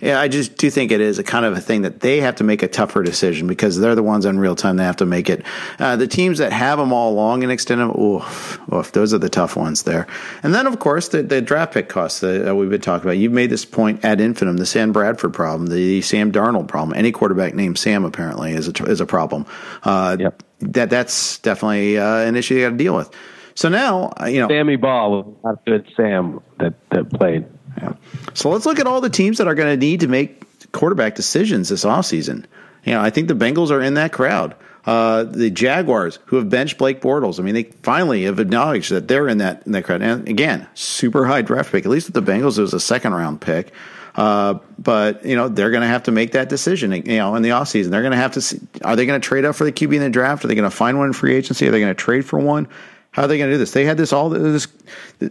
[0.01, 2.37] yeah, I just do think it is a kind of a thing that they have
[2.37, 5.07] to make a tougher decision because they're the ones in real time that have to
[5.07, 5.45] make it.
[5.79, 9.19] Uh, the teams that have them all along and extend them, oof, oof, those are
[9.19, 10.07] the tough ones there.
[10.43, 13.19] And then, of course, the, the draft pick costs that we've been talking about.
[13.19, 16.97] You've made this point ad infinitum: the Sam Bradford problem, the Sam Darnold problem.
[16.97, 19.45] Any quarterback named Sam apparently is a is a problem.
[19.83, 20.43] Uh, yep.
[20.61, 23.11] That that's definitely uh, an issue you got to deal with.
[23.55, 25.87] So now, uh, you know, Sammy Ball not good.
[25.97, 27.47] Sam that that played.
[27.79, 27.95] Yeah.
[28.35, 31.15] So let's look at all the teams that are going to need to make quarterback
[31.15, 32.45] decisions this offseason.
[32.85, 34.55] You know, I think the Bengals are in that crowd.
[34.87, 39.09] Uh, the Jaguars, who have benched Blake Bortles, I mean, they finally have acknowledged that
[39.09, 40.01] they're in that in that crowd.
[40.01, 41.85] And again, super high draft pick.
[41.85, 43.73] At least with the Bengals, it was a second round pick.
[44.15, 46.93] Uh, but you know they're going to have to make that decision.
[46.93, 48.41] You know, in the offseason, they're going to have to.
[48.41, 50.45] See, are they going to trade up for the QB in the draft?
[50.45, 51.69] Are they going to find one in free agency?
[51.69, 52.67] Are they going to trade for one?
[53.13, 53.73] How are they going to do this?
[53.73, 54.69] They had this all this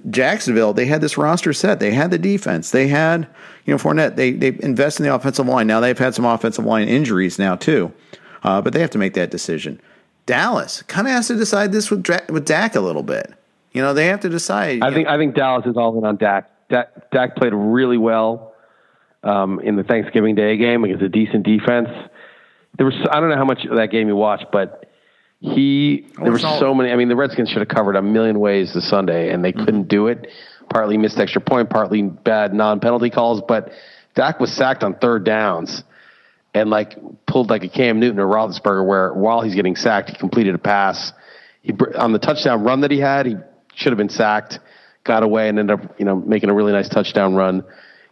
[0.09, 0.73] Jacksonville.
[0.73, 1.79] They had this roster set.
[1.79, 2.71] They had the defense.
[2.71, 3.27] They had
[3.65, 4.15] you know Fournette.
[4.15, 5.67] They they invest in the offensive line.
[5.67, 7.93] Now they've had some offensive line injuries now too,
[8.43, 9.79] uh, but they have to make that decision.
[10.25, 13.33] Dallas kind of has to decide this with with Dak a little bit.
[13.71, 14.81] You know they have to decide.
[14.83, 15.13] I think know.
[15.13, 16.51] I think Dallas is all in on Dak.
[16.69, 18.53] Dak, Dak played really well
[19.23, 21.89] um, in the Thanksgiving Day game against a decent defense.
[22.77, 24.78] There was I don't know how much of that game you watched, but
[25.41, 26.91] he there were so many.
[26.91, 29.65] I mean, the Redskins should have covered a million ways this Sunday, and they mm-hmm.
[29.65, 30.27] couldn't do it.
[30.69, 33.41] Partly missed extra point, partly bad non-penalty calls.
[33.47, 33.71] But
[34.15, 35.83] Dak was sacked on third downs,
[36.53, 40.17] and like pulled like a Cam Newton or Roethlisberger, where while he's getting sacked, he
[40.17, 41.13] completed a pass.
[41.61, 43.37] He on the touchdown run that he had, he
[43.75, 44.59] should have been sacked,
[45.05, 47.63] got away, and ended up you know making a really nice touchdown run.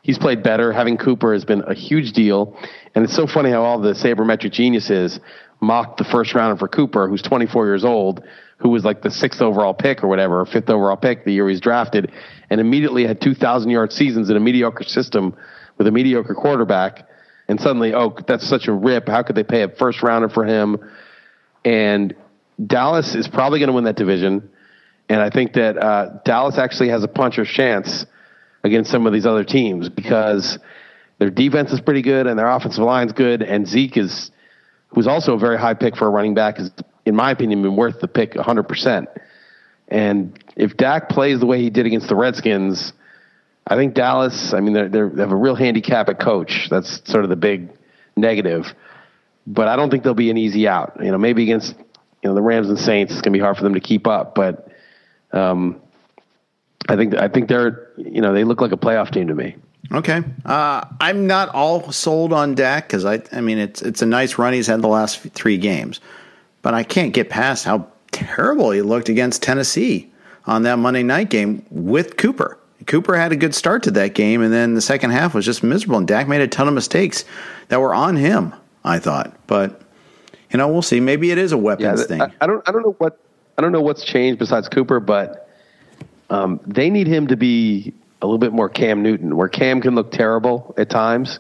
[0.08, 0.72] He's played better.
[0.72, 2.58] Having Cooper has been a huge deal,
[2.96, 5.20] and it's so funny how all the sabermetric geniuses
[5.60, 8.24] mocked the first rounder for Cooper, who's 24 years old,
[8.56, 11.50] who was like the sixth overall pick or whatever, or fifth overall pick the year
[11.50, 12.10] he's drafted,
[12.50, 15.36] and immediately had 2,000 yard seasons in a mediocre system
[15.78, 17.06] with a mediocre quarterback.
[17.50, 19.10] And suddenly, oh, that's such a rip.
[19.10, 20.90] How could they pay a first rounder for him?
[21.66, 22.16] And
[22.66, 24.52] Dallas is probably going to win that division.
[25.10, 28.06] And I think that uh, Dallas actually has a puncher's chance
[28.64, 30.60] against some of these other teams because
[31.20, 34.32] their defense is pretty good and their offensive line's good, and Zeke is
[34.90, 36.72] who's also a very high pick for a running back, is
[37.06, 39.08] in my opinion been worth the pick 100%.
[39.90, 42.94] And if Dak plays the way he did against the Redskins,
[43.66, 44.54] I think Dallas.
[44.54, 46.68] I mean, they're, they're, they have a real handicap at coach.
[46.70, 47.70] That's sort of the big
[48.16, 48.74] negative.
[49.46, 50.98] But I don't think they'll be an easy out.
[51.02, 51.76] You know, maybe against
[52.24, 54.08] you know the Rams and Saints, it's going to be hard for them to keep
[54.08, 54.36] up.
[54.36, 54.70] But
[55.32, 55.82] um,
[56.90, 59.56] I think I think they're you know they look like a playoff team to me.
[59.92, 64.06] Okay, uh, I'm not all sold on Dak because I, I mean, it's it's a
[64.06, 66.02] nice run he's had the last three games,
[66.62, 70.12] but I can't get past how terrible he looked against Tennessee
[70.46, 72.58] on that Monday night game with Cooper.
[72.86, 75.64] Cooper had a good start to that game, and then the second half was just
[75.64, 75.98] miserable.
[75.98, 77.26] And Dak made a ton of mistakes
[77.70, 78.54] that were on him.
[78.84, 79.82] I thought, but
[80.52, 81.00] you know, we'll see.
[81.00, 82.22] Maybe it is a weapons yeah, thing.
[82.22, 82.68] I, I, don't.
[82.68, 83.20] I don't know what.
[83.58, 85.47] I don't know what's changed besides Cooper, but
[86.30, 89.96] um, they need him to be a little bit more Cam Newton, where Cam can
[89.96, 91.40] look terrible at times,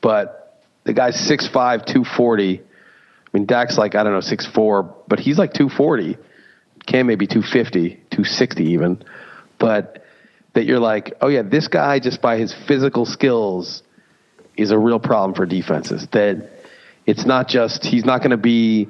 [0.00, 2.60] but the guy's 6'5, 240.
[2.60, 2.62] I
[3.32, 6.16] mean, Dak's like, I don't know, 6'4, but he's like 240.
[6.86, 9.02] Cam maybe 250, 260 even.
[9.58, 10.04] But
[10.54, 13.82] that you're like, oh, yeah, this guy, just by his physical skills,
[14.56, 16.08] is a real problem for defenses.
[16.12, 16.50] That
[17.06, 18.88] it's not just, he's not going to be,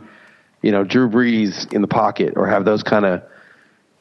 [0.63, 3.23] you know, Drew Brees in the pocket or have those kind of,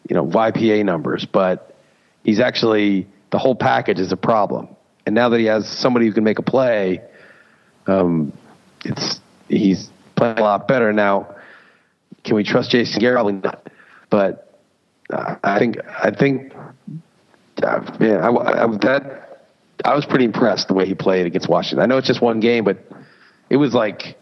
[0.08, 1.76] you know, YPA numbers, but
[2.24, 4.68] he's actually the whole package is a problem.
[5.06, 7.02] And now that he has somebody who can make a play,
[7.88, 8.34] um,
[8.86, 11.36] it's he's playing a lot better now.
[12.24, 13.16] Can we trust Jason Garrett?
[13.16, 13.68] Probably not.
[14.10, 14.60] But
[15.12, 16.54] uh, I think I think
[17.64, 19.46] uh, yeah, I, I, that
[19.86, 21.80] I was pretty impressed the way he played against Washington.
[21.80, 22.78] I know it's just one game, but
[23.50, 24.22] it was like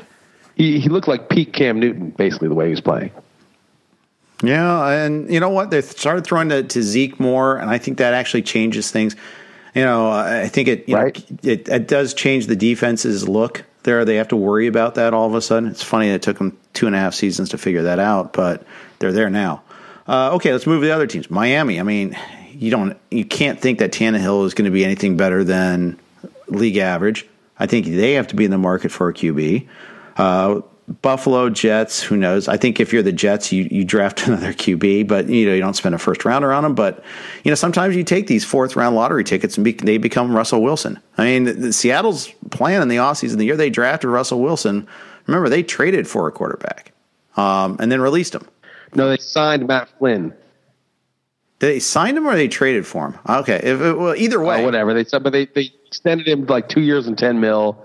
[0.55, 3.11] he, he looked like peak Cam Newton, basically the way he was playing.
[4.43, 5.71] Yeah, and you know what?
[5.71, 9.15] They started throwing to, to Zeke more, and I think that actually changes things.
[9.73, 11.32] You know, I think it, right.
[11.32, 13.63] know, it it does change the defense's look.
[13.84, 15.69] There, they have to worry about that all of a sudden.
[15.69, 18.34] It's funny that it took them two and a half seasons to figure that out,
[18.34, 18.65] but
[19.00, 19.63] they're there now.
[20.08, 21.30] Uh, okay, let's move to the other teams.
[21.30, 21.80] Miami.
[21.80, 22.17] I mean,
[22.52, 26.00] you don't, you can't think that Tannehill is going to be anything better than
[26.47, 27.26] league average.
[27.60, 29.67] I think they have to be in the market for a QB.
[30.15, 32.47] Uh, Buffalo Jets, who knows?
[32.47, 35.60] I think if you're the Jets, you, you draft another QB, but you know you
[35.60, 36.76] don't spend a first rounder on them.
[36.76, 37.04] But
[37.43, 40.62] you know sometimes you take these fourth round lottery tickets and be, they become Russell
[40.62, 41.00] Wilson.
[41.17, 44.88] I mean, the, the Seattle's plan in the offseason, the year they drafted Russell Wilson,
[45.26, 46.93] remember they traded for a quarterback
[47.36, 48.47] um, and then released him.
[48.95, 50.34] No, they signed Matt Flynn.
[51.60, 53.19] They signed him or they traded for him?
[53.28, 56.69] Okay, if, well, either way, oh, whatever they said, but they they extended him like
[56.69, 57.84] two years and ten mil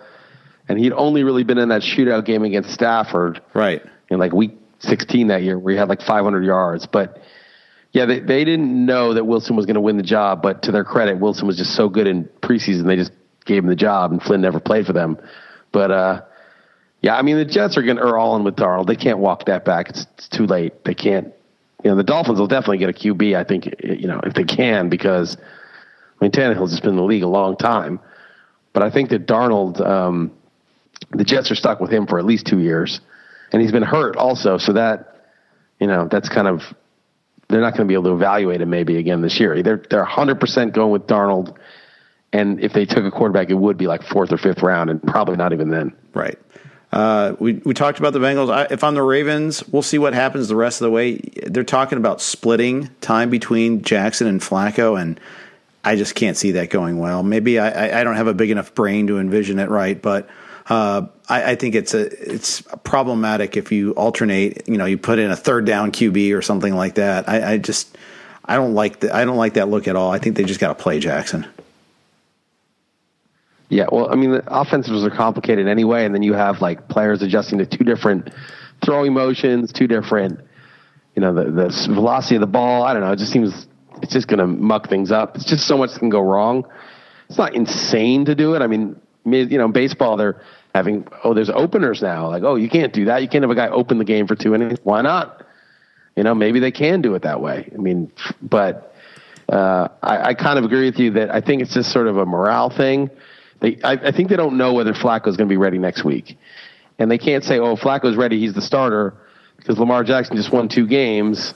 [0.69, 3.83] and he'd only really been in that shootout game against Stafford, right?
[4.09, 6.87] In like week 16 that year, where he had like 500 yards.
[6.87, 7.21] But
[7.93, 10.43] yeah, they they didn't know that Wilson was going to win the job.
[10.43, 13.13] But to their credit, Wilson was just so good in preseason, they just
[13.45, 15.19] gave him the job, and Flynn never played for them.
[15.73, 16.23] But uh,
[17.01, 18.87] yeah, I mean the Jets are going are all in with Darnold.
[18.87, 19.91] They can't walk that back.
[19.91, 20.85] It's, it's too late.
[20.85, 21.33] They can't.
[21.85, 23.37] You know, the Dolphins will definitely get a QB.
[23.37, 27.03] I think you know if they can because I mean Tannehill's just been in the
[27.03, 28.01] league a long time.
[28.73, 29.85] But I think that Darnold.
[29.85, 30.33] Um,
[31.13, 33.01] the Jets are stuck with him for at least two years,
[33.53, 34.59] and he's been hurt also.
[34.59, 35.27] So that
[35.81, 36.63] you know that's kind of
[37.49, 39.63] they're not going to be able to evaluate him maybe again this year.
[39.63, 41.57] They're they're 100 percent going with Darnold,
[42.33, 45.03] and if they took a quarterback, it would be like fourth or fifth round, and
[45.03, 45.95] probably not even then.
[46.15, 46.39] Right.
[46.93, 48.53] Uh, we we talked about the Bengals.
[48.53, 51.17] I, if I'm the Ravens, we'll see what happens the rest of the way.
[51.47, 55.19] They're talking about splitting time between Jackson and Flacco, and
[55.85, 57.23] I just can't see that going well.
[57.23, 60.29] Maybe I, I don't have a big enough brain to envision it right, but
[60.69, 64.69] uh, I, I, think it's a it's problematic if you alternate.
[64.69, 67.29] You know, you put in a third down QB or something like that.
[67.29, 67.97] I, I just
[68.45, 70.13] I don't like the, I don't like that look at all.
[70.13, 71.47] I think they just got to play Jackson.
[73.69, 77.23] Yeah, well, I mean, the offensives are complicated anyway, and then you have like players
[77.23, 78.31] adjusting to two different
[78.85, 80.41] throwing motions, two different,
[81.17, 82.83] you know, the, the velocity of the ball.
[82.83, 83.13] I don't know.
[83.13, 83.67] It just seems
[84.03, 85.37] it's just going to muck things up.
[85.37, 86.67] It's just so much can go wrong.
[87.29, 88.63] It's not insane to do it.
[88.63, 90.41] I mean, you know, baseball they're
[90.75, 92.29] having oh, there's openers now.
[92.29, 93.23] Like, oh, you can't do that.
[93.23, 94.79] You can't have a guy open the game for two innings.
[94.83, 95.47] Why not?
[96.17, 97.71] You know, maybe they can do it that way.
[97.73, 98.95] I mean, but
[99.49, 102.17] uh, I, I kind of agree with you that I think it's just sort of
[102.19, 103.11] a morale thing
[103.63, 106.37] they, I, I think they don't know whether Flacco's going to be ready next week,
[106.99, 109.15] and they can't say, "Oh, Flacco's ready; he's the starter,"
[109.57, 111.55] because Lamar Jackson just won two games,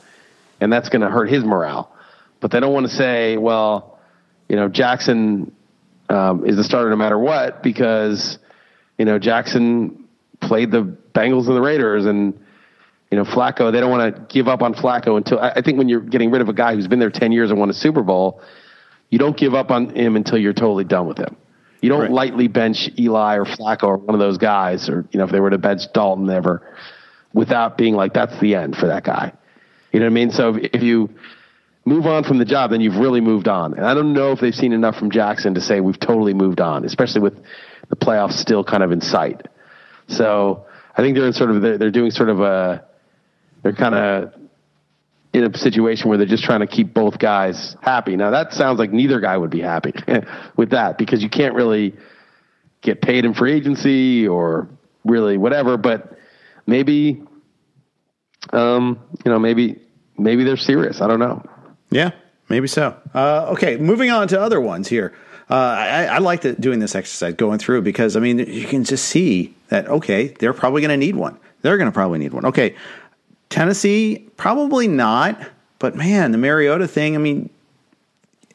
[0.61, 1.93] and that's going to hurt his morale.
[2.41, 3.99] But they don't want to say, "Well,
[4.49, 5.55] you know, Jackson
[6.09, 8.39] um, is the starter no matter what," because
[8.99, 10.05] you know Jackson
[10.41, 10.83] played the
[11.15, 12.39] Bengals and the Raiders, and
[13.11, 13.73] you know Flacco.
[13.73, 16.31] They don't want to give up on Flacco until I, I think when you're getting
[16.31, 18.41] rid of a guy who's been there ten years and won a Super Bowl,
[19.11, 21.37] you don't give up on him until you're totally done with him.
[21.81, 22.11] You don't right.
[22.11, 25.41] lightly bench Eli or Flacco or one of those guys, or you know if they
[25.41, 26.63] were to bench Dalton ever,
[27.33, 29.33] without being like that's the end for that guy.
[29.93, 30.31] You know what I mean?
[30.31, 31.11] So if, if you
[31.87, 33.73] move on from the job, then you've really moved on.
[33.73, 36.61] And I don't know if they've seen enough from Jackson to say we've totally moved
[36.61, 37.39] on, especially with
[37.89, 39.47] the playoffs still kind of in sight.
[40.09, 42.85] So I think they're in sort of they're, they're doing sort of a
[43.63, 44.35] they're kind of
[45.33, 48.17] in a situation where they're just trying to keep both guys happy.
[48.17, 49.93] Now that sounds like neither guy would be happy
[50.57, 51.95] with that because you can't really
[52.83, 54.69] get paid in free agency or
[55.05, 56.19] really whatever, but
[56.67, 57.23] maybe
[58.53, 59.81] um, you know, maybe
[60.19, 61.01] maybe they're serious.
[61.01, 61.45] I don't know.
[61.91, 62.11] Yeah,
[62.49, 62.97] maybe so.
[63.15, 65.15] Uh, okay, moving on to other ones here.
[65.49, 69.05] Uh, I, I like doing this exercise, going through because I mean you can just
[69.05, 71.39] see that okay, they're probably going to need one.
[71.63, 72.45] They're going to probably need one.
[72.47, 72.75] Okay,
[73.49, 75.41] Tennessee, probably not.
[75.79, 77.51] But man, the Mariota thing, I mean,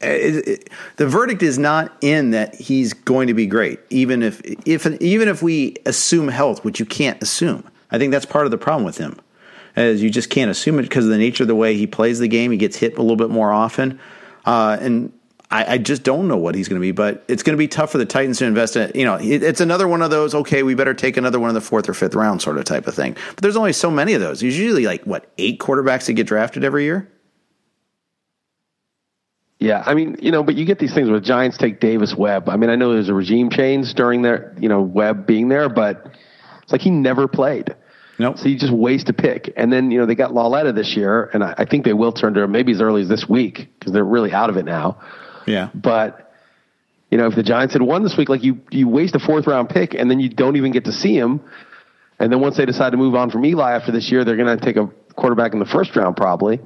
[0.02, 4.42] it, it, the verdict is not in that he's going to be great, even if
[4.66, 7.64] if even if we assume health, which you can't assume.
[7.92, 9.20] I think that's part of the problem with him,
[9.76, 12.20] as you just can't assume it because of the nature of the way he plays
[12.20, 12.52] the game.
[12.52, 14.00] He gets hit a little bit more often,
[14.46, 15.14] uh, and
[15.52, 17.68] I, I, just don't know what he's going to be, but it's going to be
[17.68, 18.92] tough for the Titans to invest in.
[18.96, 20.34] You know, it, it's another one of those.
[20.34, 22.88] Okay, we better take another one in the fourth or fifth round, sort of type
[22.88, 23.18] of thing.
[23.36, 24.40] But there's only so many of those.
[24.40, 27.12] There's usually like what eight quarterbacks that get drafted every year.
[29.60, 32.50] Yeah, I mean, you know, but you get these things where Giants take Davis Webb.
[32.50, 35.70] I mean, I know there's a regime change during their, you know, Webb being there,
[35.70, 36.16] but
[36.64, 37.76] it's like he never played.
[38.22, 38.38] No, nope.
[38.38, 39.52] So you just waste a pick.
[39.58, 42.12] And then, you know, they got Lauletta this year, and I, I think they will
[42.12, 44.66] turn to him maybe as early as this week because they're really out of it
[44.66, 45.02] now.
[45.48, 45.70] Yeah.
[45.74, 46.32] But
[47.10, 49.48] you know, if the Giants had won this week, like you you waste a fourth
[49.48, 51.42] round pick and then you don't even get to see him.
[52.20, 54.58] And then once they decide to move on from Eli after this year, they're going
[54.58, 56.60] to take a quarterback in the first round probably.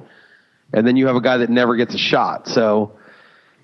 [0.72, 2.46] And then you have a guy that never gets a shot.
[2.46, 2.98] So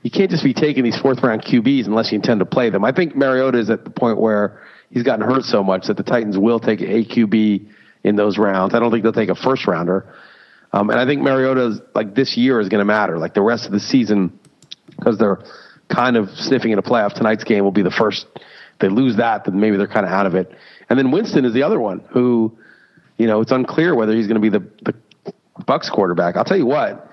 [0.03, 2.85] you can't just be taking these fourth round QBs unless you intend to play them.
[2.85, 6.03] I think Mariota is at the point where he's gotten hurt so much that the
[6.03, 7.69] Titans will take a QB
[8.05, 8.75] in those rounds.
[8.75, 10.13] I don't think they'll take a first rounder.
[10.73, 13.19] Um, and I think Mariota's like this year is going to matter.
[13.19, 14.39] Like the rest of the season,
[14.97, 15.39] because they're
[15.89, 17.13] kind of sniffing at a playoff.
[17.15, 18.27] Tonight's game will be the first.
[18.81, 20.51] They lose that, then maybe they're kind of out of it.
[20.89, 22.57] And then Winston is the other one who,
[23.19, 24.95] you know, it's unclear whether he's going to be the, the
[25.65, 26.37] Bucs quarterback.
[26.37, 27.09] I'll tell you what,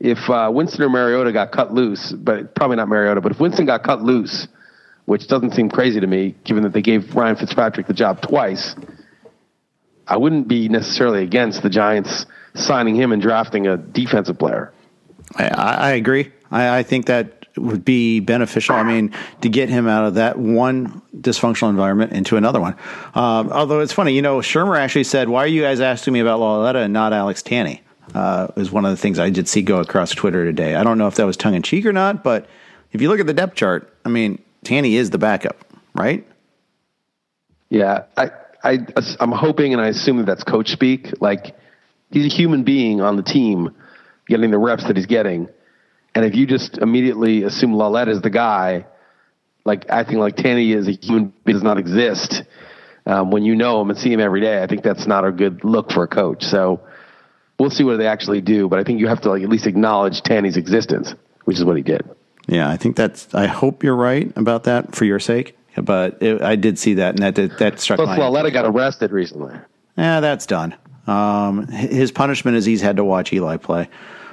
[0.00, 3.64] if uh, Winston or Mariota got cut loose, but probably not Mariota, but if Winston
[3.64, 4.48] got cut loose,
[5.06, 8.74] which doesn't seem crazy to me, given that they gave Ryan Fitzpatrick the job twice,
[10.08, 14.72] I wouldn't be necessarily against the Giants signing him and drafting a defensive player.
[15.36, 16.32] I, I agree.
[16.50, 18.76] I, I think that would be beneficial.
[18.76, 22.76] I mean, to get him out of that one dysfunctional environment into another one.
[23.14, 26.20] Um, although it's funny, you know, Shurmur actually said, "Why are you guys asking me
[26.20, 27.80] about Lauletta and not Alex Tanney?"
[28.14, 30.76] Uh, is one of the things I did see go across Twitter today.
[30.76, 32.46] I don't know if that was tongue in cheek or not, but
[32.92, 36.26] if you look at the depth chart, I mean, Tanney is the backup, right?
[37.68, 38.30] Yeah, I,
[38.72, 38.78] I,
[39.20, 41.20] I'm hoping and I assume that that's coach speak.
[41.20, 41.56] Like
[42.10, 43.74] he's a human being on the team,
[44.26, 45.48] getting the reps that he's getting
[46.16, 48.86] and if you just immediately assume Lauletta is the guy,
[49.66, 52.42] like acting like Tanney is a human being does not exist,
[53.04, 55.30] um, when you know him and see him every day, I think that's not a
[55.30, 56.42] good look for a coach.
[56.42, 56.80] So
[57.58, 59.66] we'll see what they actually do, but I think you have to like at least
[59.66, 61.14] acknowledge Tanney's existence,
[61.44, 62.08] which is what he did.
[62.48, 63.34] Yeah, I think that's.
[63.34, 65.54] I hope you're right about that for your sake.
[65.82, 68.18] But it, I did see that, and that that, that struck Plus.
[68.18, 69.54] Lauletta got arrested recently.
[69.96, 70.74] Yeah, that's done.
[71.06, 73.88] Um, his punishment is he's had to watch Eli play.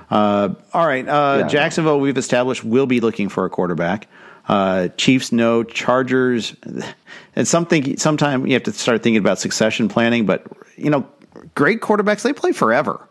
[0.10, 1.48] Uh, all right, uh, Yeah.
[1.48, 4.08] Jacksonville, we've established will be looking for a quarterback.
[4.48, 5.64] Uh, Chiefs, no.
[5.64, 6.56] Chargers,
[7.36, 7.98] and something.
[7.98, 10.26] Sometime you have to start thinking about succession planning.
[10.26, 11.08] But you know,
[11.56, 13.08] great quarterbacks they play forever.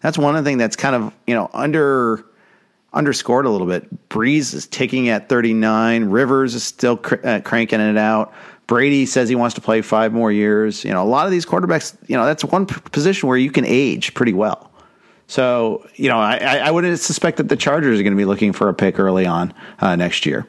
[0.00, 2.24] That's one of the things that's kind of you know under
[2.92, 4.08] underscored a little bit.
[4.08, 6.04] Brees is ticking at 39.
[6.06, 8.32] Rivers is still cr- uh, cranking it out.
[8.66, 10.84] Brady says he wants to play five more years.
[10.84, 13.50] You know, a lot of these quarterbacks, you know, that's one p- position where you
[13.50, 14.70] can age pretty well.
[15.26, 18.24] So, you know, I, I I would suspect that the Chargers are going to be
[18.24, 20.46] looking for a pick early on uh, next year.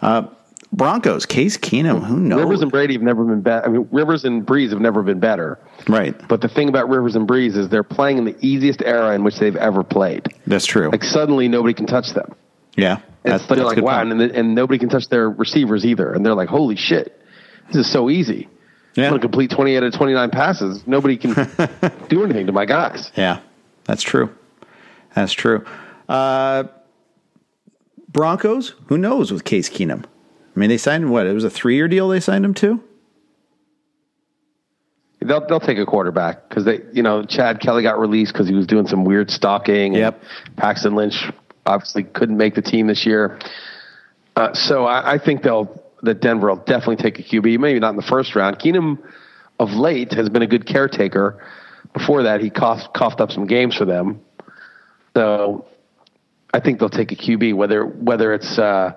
[0.00, 0.26] Uh,
[0.72, 2.40] Broncos, Case Keenum, who knows?
[2.40, 3.66] Rivers and Brady have never been better.
[3.66, 5.58] I mean, Rivers and Brees have never been better.
[5.86, 6.16] right.
[6.28, 9.22] But the thing about Rivers and Brees is they're playing in the easiest era in
[9.22, 10.28] which they've ever played.
[10.46, 10.88] That's true.
[10.90, 12.34] Like suddenly nobody can touch them.
[12.76, 13.00] yeah.
[13.24, 14.20] And That's, they're that's like, wow, point.
[14.20, 16.12] and, and nobody can touch their receivers either.
[16.12, 17.20] And they're like, holy shit,
[17.68, 18.48] this is so easy.
[18.96, 19.04] Yeah.
[19.04, 20.84] I'm going to complete 20 out of 29 passes.
[20.88, 21.34] Nobody can
[22.08, 23.12] do anything to my guys.
[23.16, 23.38] Yeah,
[23.84, 24.34] that's true.
[25.14, 25.64] That's true.
[26.08, 26.64] Uh,
[28.08, 30.04] Broncos, who knows with Case Keenum?
[30.54, 31.26] I mean, they signed what?
[31.26, 32.82] It was a three year deal they signed him to?
[35.20, 38.54] They'll they'll take a quarterback because they you know Chad Kelly got released because he
[38.54, 39.94] was doing some weird stalking.
[39.94, 40.22] Yep.
[40.56, 41.30] Paxton Lynch
[41.64, 43.38] obviously couldn't make the team this year.
[44.34, 47.58] Uh, so I, I think they'll that Denver will definitely take a QB.
[47.60, 48.58] Maybe not in the first round.
[48.58, 48.98] Keenum
[49.60, 51.44] of late has been a good caretaker.
[51.92, 54.20] Before that, he coughed coughed up some games for them.
[55.14, 55.66] So
[56.52, 58.58] I think they'll take a QB whether whether it's.
[58.58, 58.94] Uh,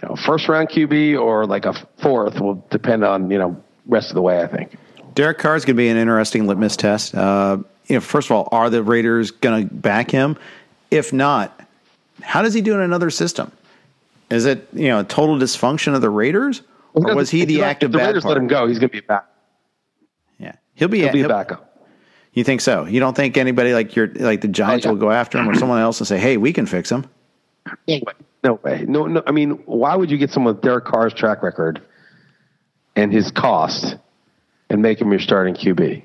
[0.00, 4.10] you know, first round QB or like a fourth will depend on, you know, rest
[4.10, 4.76] of the way, I think.
[5.14, 7.14] Derek Carr is going to be an interesting litmus test.
[7.14, 10.36] Uh, you know, first of all, are the Raiders going to back him?
[10.90, 11.58] If not,
[12.22, 13.50] how does he do in another system?
[14.30, 17.88] Is it you know a total dysfunction of the Raiders, or was he the active
[17.88, 19.26] If the Raiders let him go, he's going to be a back.
[20.38, 21.64] Yeah, he'll be He'll be he'll- backup.
[22.34, 22.84] You think so?
[22.84, 24.92] You don't think anybody like your like the Giants Oh, yeah.
[24.92, 27.06] will go after him or someone else and say, "Hey, we can fix him"?
[28.44, 28.84] No way.
[28.86, 29.22] No, no.
[29.26, 31.82] I mean, why would you get someone with Derek Carr's track record
[32.94, 33.96] and his cost
[34.70, 36.02] and make him your starting QB?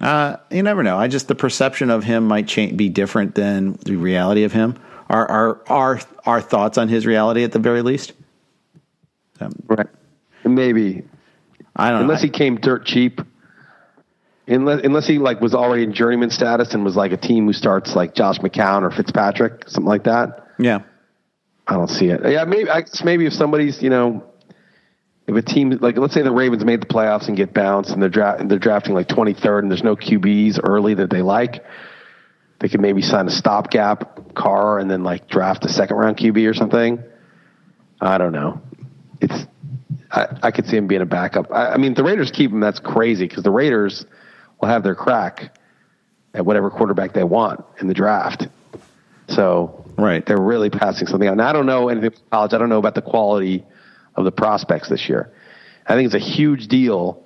[0.00, 0.98] Uh, you never know.
[0.98, 4.78] I just the perception of him might change, be different than the reality of him.
[5.08, 8.12] Our our our our thoughts on his reality at the very least.
[9.66, 9.86] Right.
[10.44, 11.02] Maybe.
[11.74, 12.26] I don't Unless know.
[12.26, 13.20] he came dirt cheap.
[14.48, 17.52] Unless, unless he like was already in journeyman status and was like a team who
[17.52, 20.45] starts like Josh McCown or Fitzpatrick, something like that.
[20.58, 20.80] Yeah,
[21.66, 22.20] I don't see it.
[22.24, 24.24] Yeah, maybe I guess maybe if somebody's you know,
[25.26, 28.00] if a team like let's say the Ravens made the playoffs and get bounced and
[28.00, 31.64] they're dra- they're drafting like twenty third and there's no QBs early that they like,
[32.60, 36.48] they could maybe sign a stopgap Carr and then like draft a second round QB
[36.48, 37.02] or something.
[38.00, 38.60] I don't know.
[39.20, 39.46] It's
[40.10, 41.50] I, I could see him being a backup.
[41.52, 42.60] I, I mean, the Raiders keep him.
[42.60, 44.06] That's crazy because the Raiders
[44.60, 45.58] will have their crack
[46.34, 48.48] at whatever quarterback they want in the draft.
[49.28, 50.24] So Right.
[50.24, 51.32] they're really passing something out.
[51.32, 52.52] And I don't know anything about college.
[52.54, 53.64] I don't know about the quality
[54.14, 55.32] of the prospects this year.
[55.86, 57.22] I think it's a huge deal.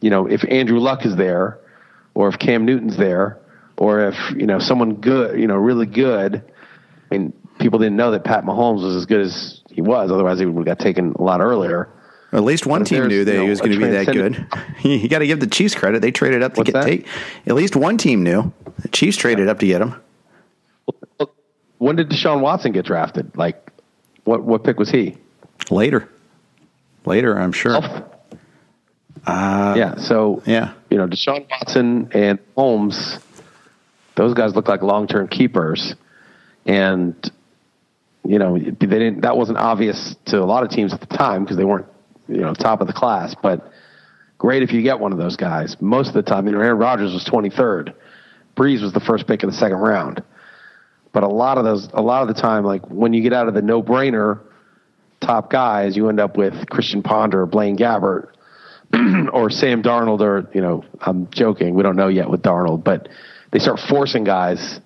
[0.00, 1.58] You know, if Andrew Luck is there,
[2.14, 3.38] or if Cam Newton's there,
[3.76, 6.36] or if you know someone good, you know, really good.
[7.10, 10.10] I mean, people didn't know that Pat Mahomes was as good as he was.
[10.10, 11.88] Otherwise, he would have got taken a lot earlier.
[12.32, 14.46] at least one team knew that you know, he was going to be that good.
[14.82, 17.04] you got to give the Chiefs credit; they traded up to What's get that?
[17.46, 18.52] At least one team knew.
[18.78, 20.00] The Chiefs traded up to get him.
[21.84, 23.36] When did Deshaun Watson get drafted?
[23.36, 23.70] Like,
[24.24, 25.18] what what pick was he?
[25.70, 26.08] Later,
[27.04, 27.76] later, I'm sure.
[27.76, 28.10] Oh.
[29.26, 29.96] Uh, yeah.
[29.96, 33.18] So Yeah, you know, Deshaun Watson and Holmes,
[34.14, 35.94] those guys look like long term keepers,
[36.64, 37.14] and
[38.24, 39.20] you know they didn't.
[39.20, 41.86] That wasn't obvious to a lot of teams at the time because they weren't
[42.28, 43.34] you know top of the class.
[43.42, 43.70] But
[44.38, 45.76] great if you get one of those guys.
[45.82, 47.92] Most of the time, you know, Aaron Rodgers was twenty third,
[48.56, 50.22] Brees was the first pick in the second round.
[51.14, 53.46] But a lot of those, a lot of the time, like when you get out
[53.46, 54.40] of the no brainer
[55.20, 58.30] top guys, you end up with Christian Ponder, or Blaine Gabbert,
[59.32, 61.74] or Sam Darnold, or you know, I'm joking.
[61.76, 63.08] We don't know yet with Darnold, but
[63.52, 64.80] they start forcing guys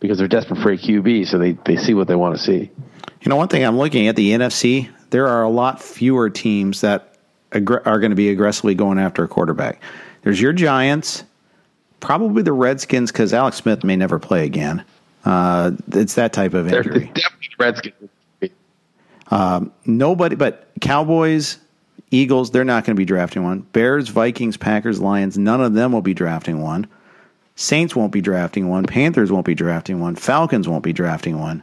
[0.00, 2.72] because they're desperate for a QB, so they they see what they want to see.
[3.22, 6.80] You know, one thing I'm looking at the NFC, there are a lot fewer teams
[6.80, 7.16] that
[7.52, 9.80] are going to be aggressively going after a quarterback.
[10.22, 11.22] There's your Giants,
[12.00, 14.84] probably the Redskins because Alex Smith may never play again.
[15.24, 17.10] Uh, it's that type of injury.
[17.14, 18.10] definitely Redskins.
[19.86, 21.58] Nobody, but Cowboys,
[22.10, 23.60] Eagles, they're not going to be drafting one.
[23.60, 26.86] Bears, Vikings, Packers, Lions, none of them will be drafting one.
[27.56, 28.84] Saints won't be drafting one.
[28.84, 30.16] Panthers won't be drafting one.
[30.16, 31.62] Falcons won't be drafting one.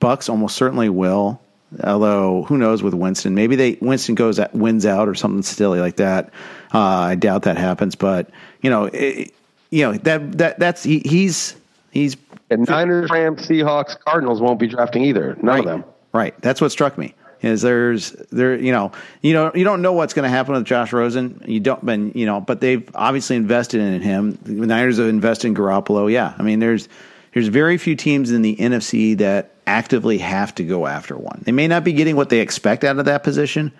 [0.00, 1.40] Bucs almost certainly will.
[1.84, 3.34] Although who knows with Winston?
[3.34, 6.30] Maybe they Winston goes at, wins out or something silly like that.
[6.72, 8.30] Uh, I doubt that happens, but
[8.62, 9.34] you know, it,
[9.70, 11.56] you know that that that's he, he's
[11.90, 12.16] he's
[12.50, 15.36] and Niners, Rams, Seahawks, Cardinals won't be drafting either.
[15.42, 15.84] None right, of them.
[16.12, 16.40] Right.
[16.40, 17.14] That's what struck me.
[17.40, 18.90] Is there's there you know
[19.22, 22.10] you know you don't know what's going to happen with Josh Rosen you don't been
[22.16, 26.34] you know but they've obviously invested in him the Niners have invested in Garoppolo yeah
[26.36, 26.88] I mean there's
[27.34, 31.52] there's very few teams in the NFC that actively have to go after one they
[31.52, 33.70] may not be getting what they expect out of that position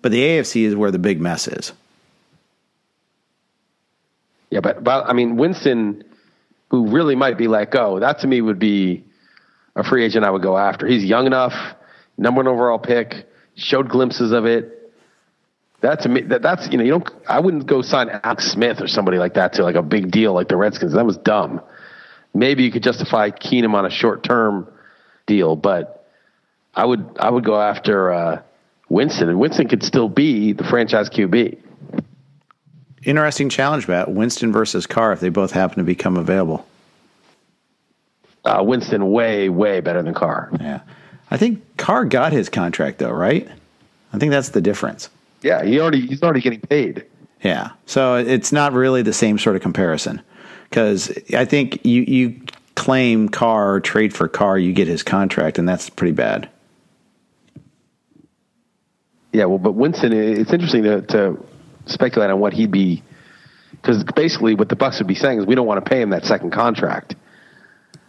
[0.00, 1.74] but the AFC is where the big mess is
[4.48, 6.02] yeah but but I mean Winston
[6.72, 9.04] who really might be let go that to me would be
[9.76, 11.54] a free agent I would go after he's young enough
[12.18, 14.78] number one overall pick, showed glimpses of it.
[15.80, 19.18] That's that, that's you know you don't I wouldn't go sign Alex Smith or somebody
[19.18, 20.94] like that to like a big deal like the Redskins.
[20.94, 21.60] That was dumb.
[22.34, 24.68] Maybe you could justify Keenum on a short term
[25.26, 26.06] deal, but
[26.74, 28.42] I would I would go after uh,
[28.88, 31.58] Winston, and Winston could still be the franchise QB.
[33.04, 34.10] Interesting challenge, Matt.
[34.10, 36.66] Winston versus Carr if they both happen to become available.
[38.44, 40.50] Uh, Winston way way better than Carr.
[40.60, 40.80] Yeah.
[41.30, 43.48] I think Carr got his contract though, right?
[44.12, 45.08] I think that's the difference.
[45.42, 47.04] Yeah, he already he's already getting paid.
[47.42, 50.20] Yeah, so it's not really the same sort of comparison
[50.68, 52.40] because I think you you
[52.74, 56.48] claim Carr trade for Carr, you get his contract, and that's pretty bad.
[59.32, 61.44] Yeah, well, but Winston, it's interesting to, to
[61.86, 63.02] speculate on what he'd be
[63.70, 66.10] because basically what the Bucs would be saying is we don't want to pay him
[66.10, 67.16] that second contract.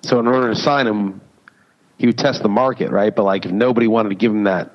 [0.01, 1.21] So in order to sign him,
[1.97, 3.15] he would test the market, right?
[3.15, 4.71] But like if nobody wanted to give him that,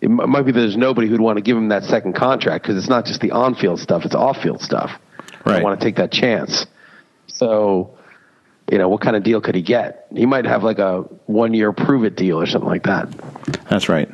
[0.00, 2.88] it might be there's nobody who'd want to give him that second contract because it's
[2.88, 4.90] not just the on-field stuff; it's off-field stuff.
[5.44, 5.60] Right.
[5.60, 6.66] I want to take that chance.
[7.26, 7.98] So,
[8.72, 10.06] you know, what kind of deal could he get?
[10.14, 13.10] He might have like a one-year prove-it deal or something like that.
[13.68, 14.08] That's right.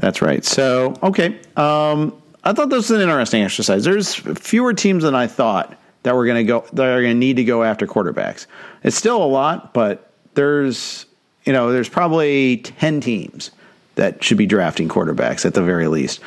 [0.00, 0.44] That's right.
[0.44, 1.40] So, okay.
[1.56, 3.84] Um, I thought this was an interesting exercise.
[3.84, 7.18] There's fewer teams than I thought that were going to go that are going to
[7.18, 8.46] need to go after quarterbacks.
[8.82, 11.06] It's still a lot, but there's
[11.44, 13.50] you know, there's probably 10 teams
[13.96, 16.20] that should be drafting quarterbacks at the very least.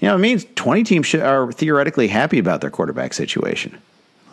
[0.00, 3.78] You know, it means 20 teams should, are theoretically happy about their quarterback situation.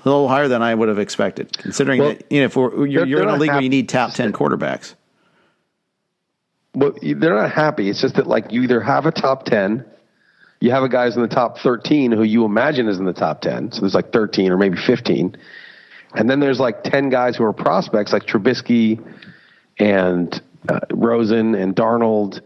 [0.06, 2.88] A little higher than I would have expected, considering well, that you know if you're,
[3.06, 4.96] you're in a league where you need top 10 quarterbacks.
[6.74, 7.90] Well, they're not happy.
[7.90, 9.86] It's just that like you either have a top 10,
[10.62, 13.42] you have a guys in the top 13 who you imagine is in the top
[13.42, 13.72] 10.
[13.72, 15.38] So there's like 13 or maybe 15.
[16.16, 19.00] And then there's like 10 guys who are prospects like Trubisky,
[19.80, 22.42] and uh, Rosen and Darnold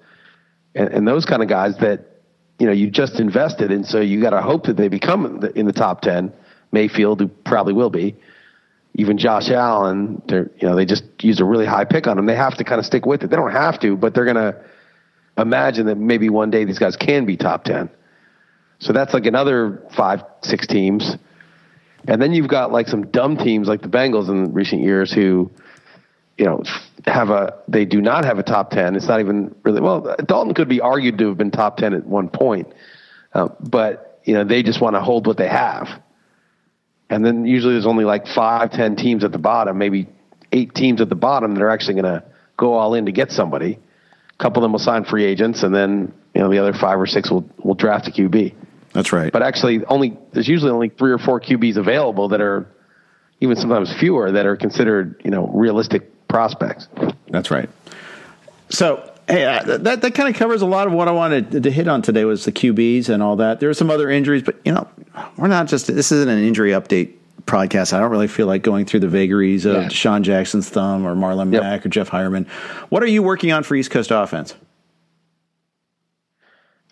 [0.75, 2.21] and, and, those kind of guys that
[2.59, 3.83] you know you just invested in.
[3.83, 6.31] So you got to hope that they become in the, in the, top ten.
[6.71, 8.15] Mayfield, who probably will be,
[8.95, 10.21] even Josh Allen.
[10.27, 12.25] They're you know they just use a really high pick on them.
[12.25, 13.29] They have to kind of stick with it.
[13.29, 14.55] They don't have to, but they're gonna
[15.37, 17.89] imagine that maybe one day these guys can be top ten.
[18.79, 21.15] So that's like another five, six teams.
[22.07, 25.51] And then you've got like some dumb teams like the Bengals in recent years who
[26.37, 26.63] you know,
[27.05, 28.95] have a they do not have a top ten.
[28.95, 30.15] It's not even really well.
[30.25, 32.73] Dalton could be argued to have been top ten at one point,
[33.33, 35.87] uh, but you know they just want to hold what they have.
[37.09, 40.07] And then usually there's only like five, ten teams at the bottom, maybe
[40.51, 42.23] eight teams at the bottom that are actually going to
[42.57, 43.77] go all in to get somebody.
[44.29, 46.99] A couple of them will sign free agents, and then you know the other five
[46.99, 48.55] or six will will draft a QB.
[48.93, 49.31] That's right.
[49.31, 52.67] But actually, only there's usually only three or four QBs available that are
[53.41, 56.87] even sometimes fewer that are considered you know realistic prospects.
[57.29, 57.69] That's right.
[58.69, 61.71] So hey, uh, that that kind of covers a lot of what I wanted to
[61.71, 63.59] hit on today was the QBs and all that.
[63.59, 64.87] There are some other injuries, but you know,
[65.37, 67.13] we're not just this isn't an injury update
[67.45, 67.93] podcast.
[67.93, 69.89] I don't really feel like going through the vagaries of yeah.
[69.89, 71.63] DeSean Jackson's thumb or Marlon yep.
[71.63, 72.47] Mack or Jeff Heuerman.
[72.89, 74.55] What are you working on for East Coast offense?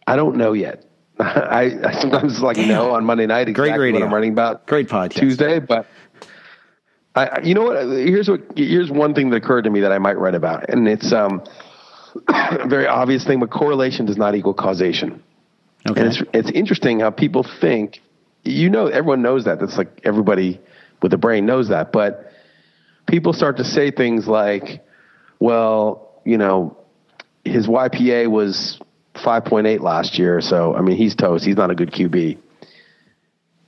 [0.08, 0.86] I don't know yet.
[1.20, 2.70] I, I sometimes like Damn.
[2.70, 4.00] know on Monday night exactly Great radio.
[4.00, 4.66] what I'm writing about.
[4.66, 5.86] Great podcast Tuesday, but
[7.16, 7.86] I, you know what?
[7.88, 8.42] Here's what.
[8.56, 11.44] Here's one thing that occurred to me that I might write about, and it's um,
[12.28, 15.22] a very obvious thing, but correlation does not equal causation.
[15.90, 16.00] Okay.
[16.00, 18.02] And it's it's interesting how people think.
[18.44, 19.60] You know, everyone knows that.
[19.60, 20.60] That's like everybody
[21.02, 22.32] with a brain knows that, but
[23.08, 24.84] people start to say things like,
[25.40, 26.78] "Well, you know,
[27.44, 28.80] his YPA was
[29.16, 31.46] 5.8 last year, so I mean, he's toast.
[31.46, 32.38] He's not a good QB."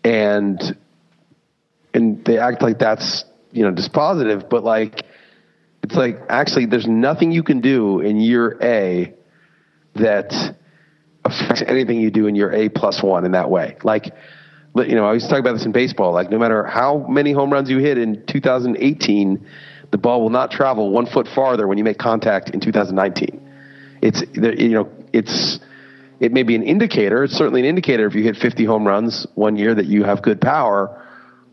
[0.04, 0.78] And
[1.94, 5.04] and they act like that's you know dispositive, but like
[5.84, 9.14] it's like actually there's nothing you can do in year A
[9.96, 10.56] that
[11.26, 13.78] affects anything you do in year A plus one in that way.
[13.84, 14.14] Like
[14.76, 16.14] you know, I was talking about this in baseball.
[16.14, 19.46] Like no matter how many home runs you hit in 2018,
[19.91, 23.39] the ball will not travel one foot farther when you make contact in 2019.
[24.02, 25.59] it's you know it's
[26.20, 27.24] it may be an indicator.
[27.24, 30.22] It's certainly an indicator if you hit 50 home runs one year that you have
[30.22, 31.05] good power,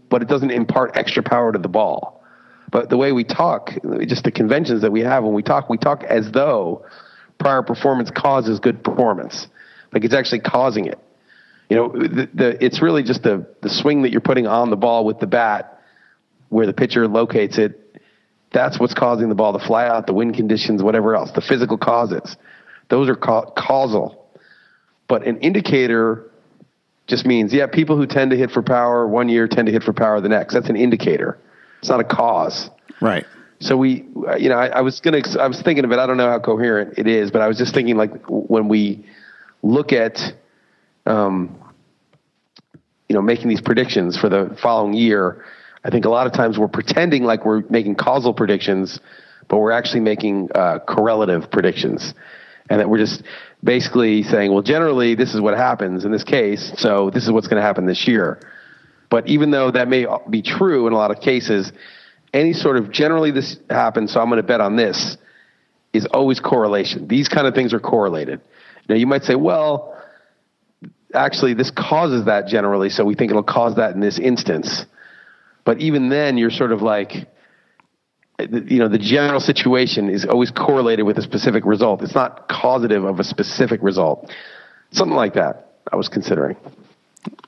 [0.08, 2.22] but it doesn't impart extra power to the ball.
[2.70, 3.70] But the way we talk,
[4.06, 6.84] just the conventions that we have when we talk, we talk as though
[7.38, 9.48] prior performance causes good performance,
[9.92, 10.98] like it's actually causing it.
[11.68, 14.76] You know, the, the it's really just the the swing that you're putting on the
[14.76, 15.80] ball with the bat,
[16.48, 17.98] where the pitcher locates it.
[18.52, 21.78] That's what's causing the ball to fly out, the wind conditions, whatever else, the physical
[21.78, 22.36] causes.
[22.90, 24.20] Those are ca- causal
[25.10, 26.30] but an indicator
[27.08, 29.82] just means, yeah, people who tend to hit for power one year tend to hit
[29.82, 30.54] for power the next.
[30.54, 31.36] That's an indicator.
[31.80, 32.70] It's not a cause.
[33.00, 33.26] Right.
[33.58, 34.06] So we,
[34.38, 35.98] you know, I, I was gonna, I was thinking of it.
[35.98, 39.04] I don't know how coherent it is, but I was just thinking like when we
[39.64, 40.20] look at,
[41.04, 41.58] um,
[43.08, 45.44] you know, making these predictions for the following year,
[45.82, 49.00] I think a lot of times we're pretending like we're making causal predictions,
[49.48, 52.14] but we're actually making uh, correlative predictions,
[52.68, 53.22] and that we're just
[53.62, 57.48] basically saying, well, generally this is what happens in this case, so this is what's
[57.48, 58.40] going to happen this year.
[59.10, 61.72] But even though that may be true in a lot of cases,
[62.32, 65.16] any sort of generally this happens, so I'm going to bet on this
[65.92, 67.08] is always correlation.
[67.08, 68.40] These kind of things are correlated.
[68.88, 69.96] Now you might say, well,
[71.12, 74.86] actually this causes that generally, so we think it'll cause that in this instance.
[75.64, 77.28] But even then, you're sort of like,
[78.42, 83.04] you know the general situation is always correlated with a specific result it's not causative
[83.04, 84.32] of a specific result
[84.92, 86.56] something like that i was considering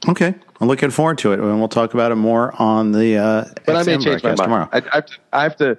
[0.08, 3.44] okay i'm looking forward to it and we'll talk about it more on the uh
[3.66, 5.78] but i may change my mind tomorrow I, I, have to, I have to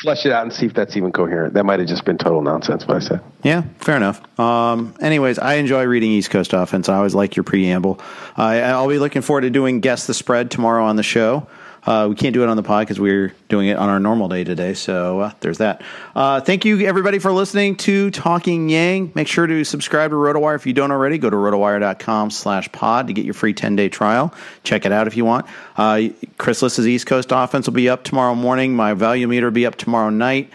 [0.00, 1.54] flesh it out and see if that's even coherent.
[1.54, 3.20] That might have just been total nonsense what I said.
[3.42, 4.20] Yeah, fair enough.
[4.38, 6.88] Um, anyways, I enjoy reading East Coast offense.
[6.88, 8.00] I always like your preamble.
[8.36, 11.46] Uh, I'll be looking forward to doing guess the spread tomorrow on the show.
[11.86, 14.28] Uh, we can't do it on the pod because we're doing it on our normal
[14.28, 14.74] day today.
[14.74, 15.82] So uh, there's that.
[16.14, 19.12] Uh, thank you, everybody, for listening to Talking Yang.
[19.14, 21.18] Make sure to subscribe to RotoWire if you don't already.
[21.18, 24.34] Go to rotowire.com slash pod to get your free 10-day trial.
[24.64, 25.46] Check it out if you want.
[25.76, 26.02] Uh,
[26.38, 28.74] Chris Liss's East Coast offense will be up tomorrow morning.
[28.74, 30.50] My value meter will be up tomorrow night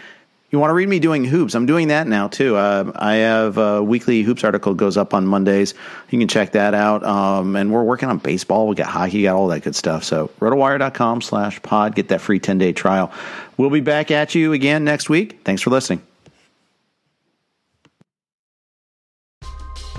[0.51, 1.55] you want to read me doing hoops?
[1.55, 2.57] I'm doing that now too.
[2.57, 5.73] Uh, I have a weekly hoops article goes up on Mondays.
[6.09, 7.03] You can check that out.
[7.05, 8.67] Um, and we're working on baseball.
[8.67, 10.03] We got hockey, got all that good stuff.
[10.03, 11.95] So rotowire.com slash pod.
[11.95, 13.11] Get that free 10 day trial.
[13.57, 15.39] We'll be back at you again next week.
[15.45, 16.01] Thanks for listening.